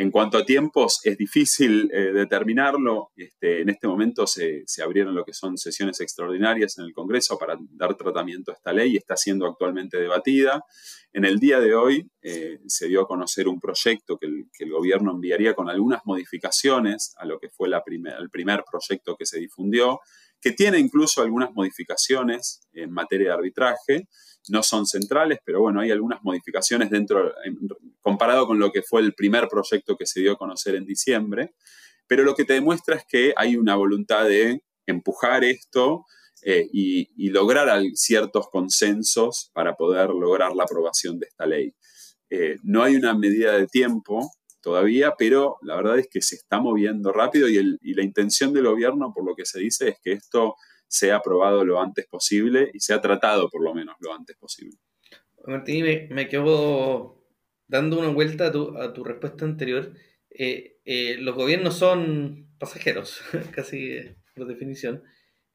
En 0.00 0.10
cuanto 0.10 0.38
a 0.38 0.46
tiempos, 0.46 1.00
es 1.04 1.18
difícil 1.18 1.90
eh, 1.92 2.12
determinarlo. 2.14 3.10
Este, 3.14 3.60
en 3.60 3.68
este 3.68 3.86
momento 3.86 4.26
se, 4.26 4.64
abrieron 4.82 5.14
lo 5.14 5.26
que 5.26 5.34
son 5.34 5.58
sesiones 5.58 6.00
extraordinarias 6.00 6.78
en 6.78 6.86
el 6.86 6.94
Congreso 6.94 7.36
para 7.38 7.58
dar 7.72 7.94
tratamiento 7.98 8.50
a 8.50 8.54
esta 8.54 8.72
ley 8.72 8.94
y 8.94 8.96
está 8.96 9.14
siendo 9.18 9.46
actualmente 9.46 9.98
debatida. 9.98 10.64
En 11.12 11.26
el 11.26 11.38
día 11.38 11.60
de 11.60 11.74
hoy 11.74 12.10
eh, 12.22 12.60
se 12.66 12.88
dio 12.88 13.02
a 13.02 13.06
conocer 13.06 13.46
un 13.46 13.60
proyecto 13.60 14.16
que 14.16 14.26
el, 14.26 14.70
gobierno 14.70 15.12
enviaría 15.12 15.52
con 15.52 15.68
algunas 15.68 16.00
modificaciones 16.06 17.12
a 17.18 17.26
lo 17.26 17.38
que 17.38 17.50
fue 17.50 17.68
el 17.68 18.30
primer 18.30 18.64
proyecto 18.70 19.16
que 19.18 19.26
se 19.26 19.38
difundió, 19.38 20.00
que 20.40 20.52
tiene 20.52 20.78
incluso 20.78 21.20
algunas 21.20 21.52
modificaciones 21.52 22.62
en 22.72 22.90
materia 22.90 23.28
de 23.28 23.34
arbitraje 23.34 24.08
no 24.48 24.62
son 24.62 24.86
centrales, 24.86 25.38
pero 25.44 25.60
bueno, 25.60 25.80
hay 25.80 25.90
algunas 25.90 26.22
modificaciones 26.22 26.90
dentro, 26.90 27.32
comparado 28.00 28.46
con 28.46 28.58
lo 28.58 28.72
que 28.72 28.82
fue 28.82 29.00
el 29.02 29.14
primer 29.14 29.48
proyecto 29.48 29.96
que 29.96 30.06
se 30.06 30.20
dio 30.20 30.32
a 30.32 30.38
conocer 30.38 30.74
en 30.74 30.86
diciembre, 30.86 31.54
pero 32.06 32.24
lo 32.24 32.34
que 32.34 32.44
te 32.44 32.54
demuestra 32.54 32.96
es 32.96 33.04
que 33.08 33.32
hay 33.36 33.56
una 33.56 33.76
voluntad 33.76 34.26
de 34.26 34.62
empujar 34.86 35.44
esto 35.44 36.06
eh, 36.42 36.68
y, 36.72 37.28
lograr 37.30 37.68
ciertos 37.94 38.48
consensos 38.48 39.50
para 39.52 39.76
poder 39.76 40.10
lograr 40.10 40.56
la 40.56 40.64
aprobación 40.64 41.18
de 41.18 41.26
esta 41.26 41.46
ley. 41.46 41.74
Eh, 42.28 42.56
no 42.64 42.82
hay 42.82 42.96
una 42.96 43.14
medida 43.14 43.56
de 43.56 43.66
tiempo 43.68 44.28
todavía, 44.60 45.14
pero 45.16 45.58
la 45.62 45.76
verdad 45.76 45.98
es 45.98 46.08
que 46.10 46.20
se 46.20 46.34
está 46.34 46.58
moviendo 46.58 47.12
rápido 47.12 47.48
y, 47.48 47.78
y 47.80 47.94
la 47.94 48.02
intención 48.02 48.52
del 48.52 48.66
gobierno, 48.66 49.12
por 49.14 49.24
lo 49.24 49.36
que 49.36 49.44
se 49.44 49.60
dice, 49.60 49.90
es 49.90 49.96
que 50.02 50.12
esto 50.12 50.56
sea 50.90 51.16
aprobado 51.16 51.64
lo 51.64 51.80
antes 51.80 52.06
posible 52.06 52.70
y 52.74 52.80
sea 52.80 53.00
tratado 53.00 53.48
por 53.48 53.62
lo 53.62 53.74
menos 53.74 53.96
lo 54.00 54.12
antes 54.12 54.36
posible. 54.36 54.76
Martín, 55.46 55.84
me, 56.10 56.28
quedo 56.28 57.24
dando 57.66 57.98
una 57.98 58.08
vuelta 58.08 58.48
a 58.48 58.52
tu, 58.52 58.76
a 58.76 58.92
respuesta 58.92 59.44
anterior. 59.44 59.94
Eh, 60.30 60.78
eh, 60.84 61.16
los 61.18 61.34
gobiernos 61.34 61.76
son 61.76 62.48
pasajeros, 62.58 63.22
casi 63.54 64.00
por 64.34 64.46
definición. 64.46 65.02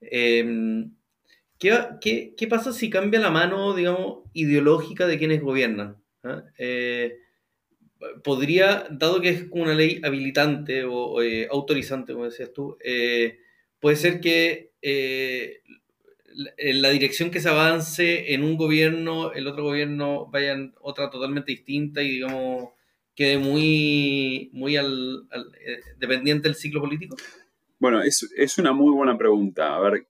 Em, 0.02 0.96
¿qué, 1.60 2.48
pasa 2.50 2.74
si 2.74 2.90
cambia 2.90 3.20
la 3.20 3.30
mano, 3.30 3.76
digamos, 3.76 4.24
ideológica 4.34 5.06
de 5.06 5.18
quienes 5.18 5.42
gobiernan? 5.42 5.98
¿Ah? 6.24 6.44
Eh, 6.58 7.20
podría, 8.24 8.88
dado 8.90 9.22
que 9.22 9.30
es 9.30 9.46
una 9.52 9.74
ley 9.74 10.02
habilitante 10.04 10.84
o, 10.84 11.22
eh, 11.22 11.48
autorizante, 11.52 12.14
como 12.14 12.26
decías 12.26 12.54
tú, 12.54 12.78
eh, 12.84 13.40
puede 13.80 13.96
ser 13.96 14.20
que 14.20 14.74
la, 14.86 16.52
la 16.58 16.90
dirección 16.90 17.32
que 17.32 17.42
se 17.42 17.50
avance 17.50 18.34
en 18.34 18.44
un 18.44 18.58
gobierno, 18.58 19.32
el 19.34 19.48
otro 19.48 19.64
gobierno 19.64 20.28
vaya 20.28 20.54
en 20.54 20.74
otra 20.82 21.10
totalmente 21.10 21.52
distinta 21.52 22.02
y, 22.02 22.10
digamos, 22.12 22.70
quede 23.16 23.38
muy, 23.38 24.50
muy 24.54 24.76
al, 24.76 25.28
dependiente 25.98 26.48
del 26.48 26.56
ciclo 26.56 26.82
político? 26.82 27.16
Bueno, 27.80 28.04
es, 28.04 28.30
es, 28.36 28.58
una 28.58 28.74
muy 28.74 28.92
buena 28.94 29.18
pregunta. 29.18 29.76
A 29.76 29.80
ver, 29.80 30.08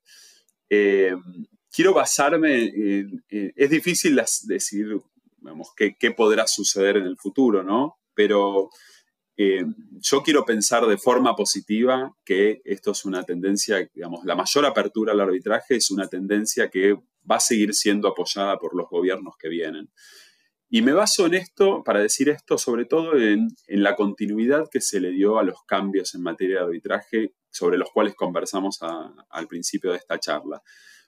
quiero 1.72 1.94
basarme, 1.94 2.64
en, 2.64 3.24
es 3.30 3.70
difícil 3.70 4.20
decir 4.48 5.00
vamos, 5.38 5.70
qué, 5.78 5.96
qué, 5.98 6.12
podrá 6.12 6.48
suceder 6.48 6.98
en 6.98 7.06
el 7.06 7.18
futuro, 7.18 7.64
¿no? 7.64 8.00
Pero 8.16 8.70
eh, 9.38 9.66
yo 10.00 10.24
quiero 10.24 10.46
pensar 10.46 10.86
de 10.86 10.98
forma 10.98 11.36
positiva 11.36 12.16
que 12.24 12.62
esto 12.64 12.92
es 12.92 13.04
una 13.04 13.24
tendencia, 13.24 13.90
digamos, 13.94 14.24
la 14.24 14.36
mayor 14.36 14.66
apertura 14.66 15.12
al 15.12 15.20
arbitraje 15.20 15.76
es 15.76 15.92
una 15.92 16.08
tendencia 16.08 16.70
que 16.70 16.94
va 17.30 17.38
a 17.38 17.42
seguir 17.42 17.74
siendo 17.74 18.08
apoyada 18.08 18.58
por 18.58 18.76
los 18.76 18.88
gobiernos 18.90 19.36
que 19.38 19.50
vienen. 19.50 19.90
Y 20.70 20.82
me 20.82 20.94
baso 20.94 21.26
en 21.26 21.36
esto, 21.36 21.84
para 21.84 22.00
decir 22.00 22.30
esto, 22.30 22.58
sobre 22.58 22.86
todo 22.86 23.18
en, 23.18 23.50
la 23.68 23.96
continuidad 23.96 24.68
que 24.72 24.82
se 24.82 25.00
le 25.00 25.12
dio 25.12 25.38
a 25.38 25.44
los 25.44 25.64
cambios 25.66 26.16
en 26.16 26.22
materia 26.22 26.58
de 26.58 26.66
arbitraje 26.66 27.34
sobre 27.50 27.78
los 27.78 27.90
cuales 27.92 28.16
conversamos 28.16 28.80
al 28.82 29.48
principio 29.48 29.92
de 29.92 29.98
esta 29.98 30.20
charla. 30.20 30.62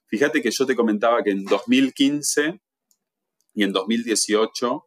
Fíjate 0.05 0.41
que 0.41 0.51
yo 0.51 0.65
te 0.65 0.75
comentaba 0.75 1.23
que 1.23 1.31
en 1.31 1.43
2015 1.43 2.61
y 3.55 3.63
en 3.63 3.73
2018 3.73 4.86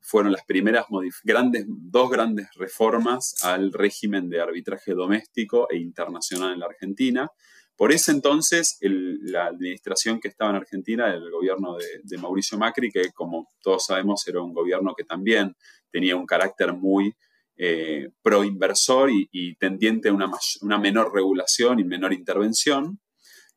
fueron 0.00 0.32
las 0.32 0.44
primeras 0.44 0.86
grandes, 1.24 1.64
dos 1.66 2.10
grandes 2.10 2.48
reformas 2.54 3.34
al 3.42 3.72
régimen 3.72 4.28
de 4.28 4.40
arbitraje 4.40 4.94
doméstico 4.94 5.68
e 5.70 5.78
internacional 5.78 6.52
en 6.52 6.60
la 6.60 6.66
Argentina. 6.66 7.28
Por 7.76 7.90
ese 7.90 8.12
entonces, 8.12 8.78
la 8.80 9.46
administración 9.46 10.20
que 10.20 10.28
estaba 10.28 10.50
en 10.50 10.56
Argentina, 10.58 11.12
el 11.12 11.30
gobierno 11.30 11.76
de, 11.76 12.18
Mauricio 12.18 12.56
Macri, 12.56 12.90
que 12.90 13.10
como 13.12 13.48
todos 13.60 13.86
sabemos 13.86 14.26
era 14.28 14.40
un 14.40 14.52
gobierno 14.52 14.94
que 14.96 15.02
también 15.02 15.56
tenía 15.90 16.14
un 16.14 16.26
carácter 16.26 16.74
muy 16.74 17.12
eh, 17.56 18.10
pro-inversor 18.22 19.10
y, 19.10 19.56
tendiente 19.56 20.10
a 20.10 20.12
una, 20.12 20.78
menor 20.78 21.12
regulación 21.12 21.80
y 21.80 21.84
menor 21.84 22.12
intervención. 22.12 23.00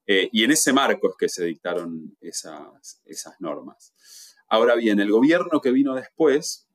Eh, 0.07 0.29
y 0.31 0.43
en 0.43 0.51
ese 0.51 0.73
marco 0.73 1.09
es 1.09 1.15
que 1.19 1.29
se 1.29 1.45
dictaron 1.45 2.17
esas 2.19 3.35
normas. 3.39 3.93
Ahora 4.55 4.75
bien, 4.75 5.01
el 5.01 5.11
gobierno 5.11 5.59
que 5.59 5.71
vino 5.71 5.93
después, 5.95 6.65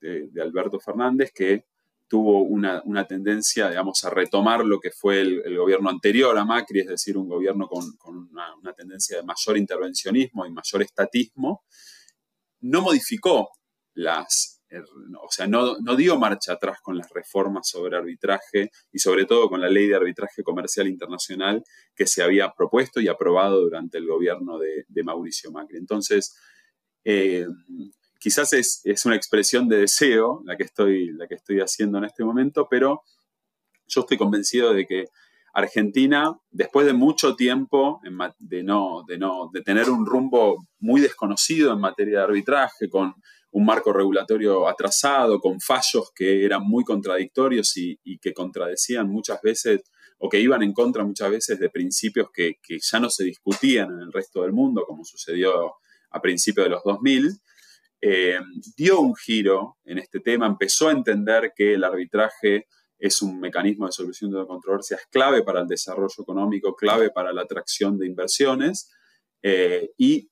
de, 0.00 0.30
Alberto 0.40 0.80
Fernández, 0.80 1.32
que 1.34 1.66
tuvo 2.08 2.40
una, 2.44 3.06
tendencia, 3.06 3.68
digamos, 3.68 4.02
a 4.04 4.10
retomar 4.10 4.64
lo 4.64 4.80
que 4.80 4.90
fue 4.90 5.20
el, 5.20 5.54
gobierno 5.54 5.90
anterior 5.90 6.38
a 6.38 6.46
Macri, 6.46 6.80
es 6.80 6.86
decir, 6.86 7.18
un 7.18 7.28
gobierno 7.28 7.68
con, 7.68 7.84
una, 8.30 8.72
tendencia 8.72 9.18
de 9.18 9.22
mayor 9.22 9.58
intervencionismo 9.58 10.46
y 10.46 10.50
mayor 10.50 10.80
estatismo, 10.80 11.64
no 12.60 12.80
modificó 12.80 13.50
las, 13.92 14.62
er, 14.70 14.84
o 15.20 15.28
sea, 15.30 15.46
no, 15.46 15.76
no, 15.80 15.94
dio 15.94 16.18
marcha 16.18 16.54
atrás 16.54 16.78
con 16.82 16.96
las 16.96 17.10
reformas 17.10 17.68
sobre 17.68 17.98
arbitraje 17.98 18.70
y 18.90 18.98
sobre 18.98 19.26
todo 19.26 19.50
con 19.50 19.60
la 19.60 19.68
ley 19.68 19.88
de 19.88 19.96
arbitraje 19.96 20.42
comercial 20.42 20.88
internacional 20.88 21.62
que 21.94 22.06
se 22.06 22.22
había 22.22 22.50
propuesto 22.56 22.98
y 22.98 23.08
aprobado 23.08 23.60
durante 23.60 23.98
el 23.98 24.06
gobierno 24.06 24.58
de, 24.58 24.86
de 24.88 25.04
Mauricio 25.04 25.52
Macri. 25.52 25.76
Entonces, 25.76 26.34
eh, 27.08 27.46
quizás 28.18 28.52
es, 28.52 28.82
una 29.04 29.14
expresión 29.14 29.68
de 29.68 29.78
deseo 29.78 30.42
la 30.44 30.56
que, 30.56 30.64
estoy, 30.64 31.12
la 31.12 31.28
que 31.28 31.36
estoy 31.36 31.60
haciendo 31.60 31.98
en 31.98 32.04
este 32.04 32.24
momento, 32.24 32.66
pero 32.68 33.02
yo 33.86 34.00
estoy 34.00 34.16
convencido 34.16 34.74
de 34.74 34.86
que 34.86 35.04
Argentina, 35.54 36.36
después 36.50 36.84
de 36.84 36.94
mucho 36.94 37.36
tiempo 37.36 38.00
de, 38.40 38.64
no, 38.64 39.04
de, 39.06 39.18
no, 39.18 39.50
de 39.52 39.62
tener 39.62 39.88
un 39.88 40.04
rumbo 40.04 40.66
muy 40.80 41.00
desconocido 41.00 41.72
en 41.72 41.78
materia 41.78 42.18
de 42.18 42.24
arbitraje, 42.24 42.90
con 42.90 43.14
un 43.52 43.64
marco 43.64 43.92
regulatorio 43.92 44.66
atrasado, 44.66 45.38
con 45.38 45.60
fallos 45.60 46.10
que 46.12 46.44
eran 46.44 46.64
muy 46.64 46.82
contradictorios 46.82 47.76
y, 47.76 48.18
que 48.18 48.34
contradecían 48.34 49.08
muchas 49.08 49.40
veces 49.42 49.82
o 50.18 50.28
que 50.28 50.40
iban 50.40 50.64
en 50.64 50.72
contra 50.72 51.04
muchas 51.04 51.30
veces 51.30 51.60
de 51.60 51.70
principios 51.70 52.30
que, 52.34 52.54
que, 52.60 52.78
ya 52.80 52.98
no 52.98 53.10
se 53.10 53.22
discutían 53.22 53.92
en 53.92 54.00
el 54.00 54.12
resto 54.12 54.42
del 54.42 54.52
mundo, 54.52 54.84
como 54.84 55.04
sucedió 55.04 55.76
a 56.10 56.20
principios 56.20 56.66
de 56.66 56.70
los 56.70 56.82
2000, 56.84 57.40
eh, 58.00 58.38
dio 58.76 59.00
un 59.00 59.16
giro 59.16 59.78
en 59.84 59.98
este 59.98 60.20
tema, 60.20 60.46
empezó 60.46 60.88
a 60.88 60.92
entender 60.92 61.52
que 61.56 61.74
el 61.74 61.84
arbitraje 61.84 62.66
es 62.98 63.22
un 63.22 63.40
mecanismo 63.40 63.86
de 63.86 63.92
solución 63.92 64.30
de 64.30 64.46
controversias 64.46 65.00
clave 65.10 65.42
para 65.42 65.60
el 65.60 65.66
desarrollo 65.66 66.22
económico, 66.22 66.76
clave 66.76 67.10
para 67.10 67.32
la 67.32 67.42
atracción 67.42 67.98
de 67.98 68.06
inversiones, 68.06 68.90
eh, 69.42 69.90
y 69.96 70.30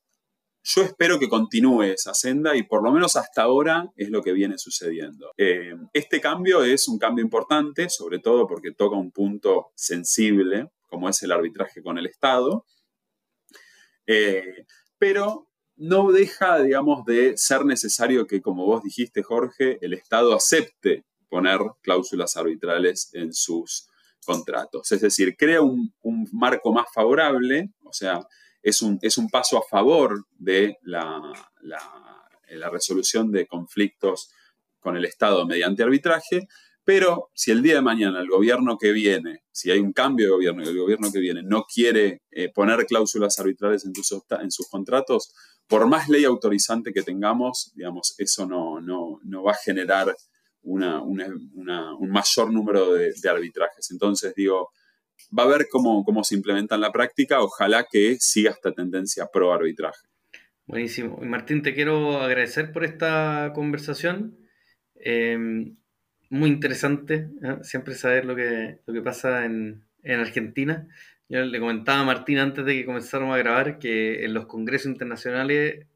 yo 0.63 0.83
espero 0.83 1.19
que 1.19 1.29
continúe 1.29 1.83
esa 1.83 2.15
senda 2.15 2.57
y 2.57 2.63
por 2.63 2.83
lo 2.83 2.91
menos 2.91 3.17
hasta 3.17 3.43
ahora 3.43 3.91
es 3.97 4.09
lo 4.09 4.23
que 4.23 4.33
viene 4.33 4.57
sucediendo. 4.57 5.33
Eh, 5.37 5.75
este 5.93 6.21
cambio 6.21 6.65
es 6.65 6.89
un 6.89 6.99
cambio 6.99 7.25
importante, 7.25 7.91
sobre 7.91 8.19
todo 8.19 8.47
porque 8.47 8.73
toca 8.73 8.97
un 8.97 9.11
punto 9.11 9.73
sensible, 9.75 10.71
como 10.89 11.09
es 11.09 11.23
el 11.23 11.33
arbitraje 11.33 11.83
con 11.83 11.99
el 11.99 12.07
Estado, 12.07 12.65
pero 14.99 15.49
no 15.77 16.13
deja, 16.13 16.61
digamos, 16.63 17.05
de 17.05 17.37
ser 17.37 17.65
necesario 17.65 18.27
que, 18.27 18.41
como 18.41 18.65
vos 18.65 18.83
dijiste, 18.83 19.23
Jorge, 19.23 19.79
el 19.81 19.95
Estado 19.95 20.35
acepte 20.35 21.05
poner 21.29 21.59
cláusulas 21.83 22.37
arbitrales 22.37 23.11
en 23.13 23.33
sus 23.33 23.89
contratos. 24.25 24.91
Es 24.93 25.01
decir, 25.01 25.37
crea 25.37 25.61
un, 25.63 25.93
marco 26.33 26.73
más 26.73 26.87
favorable, 26.93 27.71
o 27.83 27.93
sea, 27.93 28.27
es 28.63 28.83
un, 28.83 28.99
es 29.03 29.19
un 29.19 29.29
paso 29.29 29.59
a 29.59 29.67
favor 29.69 30.25
de 30.39 30.79
la, 30.83 31.21
la 32.49 32.71
resolución 32.71 33.31
de 33.31 33.47
conflictos 33.47 34.31
con 34.81 34.97
el 34.97 35.05
Estado 35.05 35.47
mediante 35.47 35.83
arbitraje, 35.83 36.47
pero 36.85 37.31
si 37.35 37.51
el 37.51 37.62
día 37.62 37.77
de 37.77 37.83
mañana 37.83 38.20
el 38.20 38.29
gobierno 38.29 38.77
que 38.79 38.92
viene, 38.92 39.42
si 39.51 39.70
hay 39.70 39.79
un 39.79 39.92
cambio 39.92 40.27
de 40.27 40.33
gobierno 40.33 40.62
y 40.62 40.68
el 40.68 40.79
gobierno 40.79 41.11
que 41.11 41.18
viene 41.18 41.42
no 41.42 41.64
quiere 41.64 42.23
eh, 42.31 42.51
poner 42.53 42.85
cláusulas 42.87 43.38
arbitrales 43.38 43.87
en 43.87 43.94
sus, 43.94 44.68
contratos, 44.68 45.35
por 45.66 45.87
más 45.88 46.09
ley 46.09 46.25
autorizante 46.25 46.92
que 46.92 47.03
tengamos, 47.03 47.73
digamos, 47.75 48.14
eso 48.18 48.47
no, 48.47 48.81
no, 48.81 49.42
va 49.42 49.53
a 49.53 49.57
generar 49.64 50.14
un 50.62 50.81
mayor 52.11 52.53
número 52.53 52.92
de, 52.92 53.14
arbitrajes. 53.29 53.90
Entonces, 53.90 54.35
digo, 54.35 54.70
va 55.37 55.44
a 55.44 55.49
ver 55.49 55.68
cómo, 55.70 56.05
cómo 56.05 56.23
se 56.23 56.35
implementa 56.35 56.75
en 56.75 56.83
la 56.83 56.92
práctica. 56.92 57.40
Ojalá 57.40 57.87
que 57.90 58.16
siga 58.18 58.51
esta 58.51 58.73
tendencia 58.73 59.27
pro 59.33 59.53
arbitraje. 59.53 60.07
Buenísimo. 60.66 61.18
Martín, 61.18 61.62
te 61.62 61.75
quiero 61.75 62.20
agradecer 62.20 62.73
por 62.73 62.85
esta 62.85 63.53
conversación. 63.55 64.38
Em, 64.97 65.77
muy 66.31 66.51
interesante, 66.51 67.29
¿eh? 67.43 67.57
siempre 67.63 67.95
saber 67.95 68.25
lo 68.25 68.35
que, 68.37 68.81
lo 68.87 68.95
que 68.95 69.03
pasa 69.03 69.45
en, 69.45 69.85
Argentina. 70.05 70.87
Yo 71.31 71.43
le 71.45 71.59
comentaba 71.59 72.01
a 72.01 72.05
Martín 72.05 72.39
antes 72.39 72.65
de 72.67 72.75
que 72.75 72.85
comenzáramos 72.85 73.35
a 73.35 73.39
grabar 73.39 73.79
que 73.79 74.25
en 74.25 74.35
los 74.35 74.47
congresos 74.47 74.87
internacionales, 74.87 75.87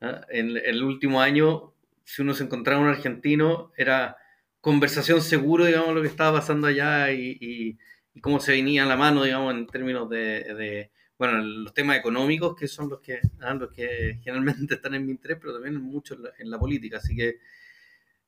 ¿eh? 0.00 0.20
en, 0.30 0.56
el 0.56 0.82
último 0.82 1.20
año, 1.20 1.74
si 2.04 2.22
uno 2.22 2.34
se 2.34 2.44
encontraba 2.44 2.80
un 2.80 2.88
argentino, 2.88 3.72
era 3.76 4.16
conversación 4.60 5.22
seguro, 5.22 5.64
digamos, 5.64 5.94
lo 5.94 6.02
que 6.02 6.08
estaba 6.08 6.38
pasando 6.40 6.66
allá 6.66 7.12
y, 7.12 7.78
cómo 8.20 8.40
se 8.40 8.52
venía 8.52 8.82
a 8.82 8.86
la 8.86 8.96
mano, 8.96 9.22
digamos, 9.22 9.54
en 9.54 9.66
términos 9.66 10.10
de, 10.10 10.90
bueno, 11.18 11.38
los 11.38 11.72
temas 11.72 11.98
económicos, 11.98 12.56
que 12.56 12.66
son 12.66 12.88
los 12.88 13.00
que, 13.00 13.14
¿eh? 13.14 13.20
los 13.58 13.72
que 13.72 14.18
generalmente 14.24 14.74
están 14.74 14.94
en 14.94 15.06
mi 15.06 15.12
interés, 15.12 15.38
pero 15.40 15.54
también 15.54 15.76
mucho 15.80 16.14
en 16.14 16.24
la, 16.24 16.30
en 16.38 16.50
la 16.50 16.58
política. 16.58 16.96
Así 16.96 17.14
que 17.14 17.38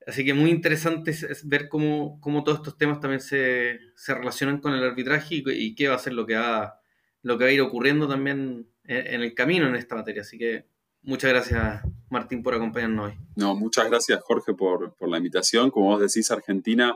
Así 0.07 0.25
que 0.25 0.35
muy 0.35 0.51
interesante 0.51 1.12
es, 1.12 1.49
ver 1.49 1.69
cómo, 1.69 2.21
cómo, 2.21 2.45
todos 2.45 2.59
estos 2.59 2.77
temas 2.77 3.01
también 3.01 3.21
se, 3.21 3.81
se 3.97 4.14
relacionan 4.14 4.61
con 4.61 4.75
el 4.75 4.85
arbitraje 4.85 5.43
y, 5.47 5.75
qué 5.75 5.88
va 5.88 5.95
a 5.95 5.99
ser 5.99 6.12
lo 6.12 6.27
que 6.27 6.37
va, 6.37 6.81
lo 7.23 7.38
que 7.38 7.45
va 7.45 7.51
a 7.51 7.53
ir 7.53 7.61
ocurriendo 7.62 8.07
también 8.07 8.69
en, 8.85 9.23
el 9.23 9.35
camino 9.35 9.67
en 9.67 9.77
esta 9.77 9.95
materia. 9.95 10.21
Así 10.21 10.37
que 10.37 10.67
muchas 11.03 11.31
gracias, 11.31 11.83
Martín, 12.11 12.43
por 12.43 12.55
acompañarnos 12.55 13.12
hoy. 13.12 13.19
No, 13.37 13.55
muchas 13.55 13.88
gracias, 13.88 14.21
Jorge, 14.23 14.53
por, 14.53 14.95
por 14.95 15.09
la 15.09 15.17
invitación. 15.17 15.71
Como 15.71 15.87
vos 15.87 16.01
decís, 16.01 16.31
Argentina 16.31 16.95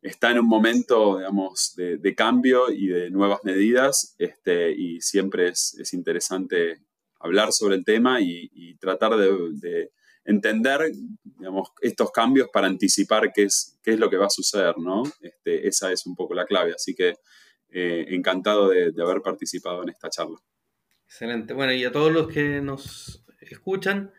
está 0.00 0.30
en 0.30 0.38
un 0.38 0.48
momento, 0.48 1.18
digamos, 1.18 1.74
de, 1.76 1.98
de 1.98 2.14
cambio 2.14 2.70
y 2.72 2.86
de 2.86 3.10
nuevas 3.10 3.40
medidas 3.44 4.14
este, 4.18 4.72
y 4.72 5.02
siempre 5.02 5.48
es, 5.48 5.76
es 5.78 5.92
interesante 5.92 6.82
hablar 7.20 7.52
sobre 7.52 7.74
el 7.74 7.84
tema 7.84 8.22
y, 8.22 8.48
y 8.54 8.76
tratar 8.76 9.16
de 9.16 9.90
entender 10.28 10.92
digamos, 11.22 11.70
estos 11.80 12.12
cambios 12.12 12.48
para 12.52 12.66
anticipar 12.66 13.32
qué 13.32 13.44
es, 13.44 13.78
qué 13.82 13.92
es 13.92 13.98
lo 13.98 14.10
que 14.10 14.18
va 14.18 14.26
a 14.26 14.30
suceder, 14.30 14.76
¿no? 14.76 15.02
Este, 15.22 15.66
esa 15.66 15.90
es 15.90 16.04
un 16.06 16.14
poco 16.14 16.34
la 16.34 16.44
clave, 16.44 16.72
así 16.74 16.94
que 16.94 17.14
eh, 17.70 18.06
encantado 18.10 18.68
de, 18.68 18.92
haber 19.02 19.22
participado 19.22 19.82
en 19.82 19.88
esta 19.88 20.10
charla. 20.10 20.36
Excelente. 21.06 21.54
Bueno, 21.54 21.72
y 21.72 21.82
a 21.84 21.92
todos 21.92 22.12
los 22.12 22.28
que 22.28 22.60
nos 22.60 23.24
escuchan, 23.40 24.12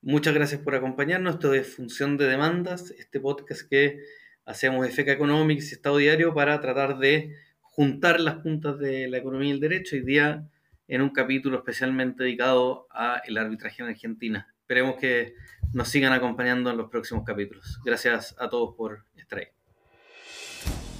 muchas 0.00 0.32
gracias 0.32 0.62
por 0.62 0.74
acompañarnos. 0.74 1.34
Esto 1.34 1.52
es 1.52 1.74
Función 1.74 2.16
de 2.16 2.26
Demandas, 2.26 2.90
este 2.92 3.20
podcast 3.20 3.68
que 3.68 4.02
hacemos 4.46 4.88
FK 4.88 5.08
Economics 5.08 5.70
y 5.70 5.74
Estado 5.74 5.98
Diario 5.98 6.32
para 6.32 6.58
tratar 6.62 6.98
de 6.98 7.36
juntar 7.60 8.18
las 8.18 8.36
puntas 8.36 8.78
de 8.78 9.08
la 9.08 9.18
economía 9.18 9.50
y 9.50 9.52
el 9.52 9.60
derecho. 9.60 9.96
Hoy 9.96 10.02
día 10.02 10.48
en 10.88 11.02
un 11.02 11.10
capítulo 11.10 11.58
especialmente 11.58 12.24
dedicado 12.24 12.86
al 12.90 13.36
arbitraje 13.36 13.82
en 13.82 13.90
Argentina. 13.90 14.54
Esperemos 14.70 15.00
que 15.00 15.34
nos 15.72 15.88
sigan 15.88 16.12
acompañando 16.12 16.70
en 16.70 16.76
los 16.76 16.88
próximos 16.88 17.24
capítulos. 17.24 17.80
Gracias 17.84 18.36
a 18.38 18.48
todos 18.48 18.76
por 18.76 19.04
estar 19.16 19.40
ahí. 19.40 19.46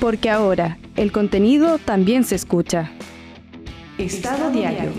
Porque 0.00 0.28
ahora 0.28 0.76
el 0.96 1.12
contenido 1.12 1.78
también 1.78 2.24
se 2.24 2.34
escucha. 2.34 2.90
Estado 3.96 4.50
Diario. 4.50 4.90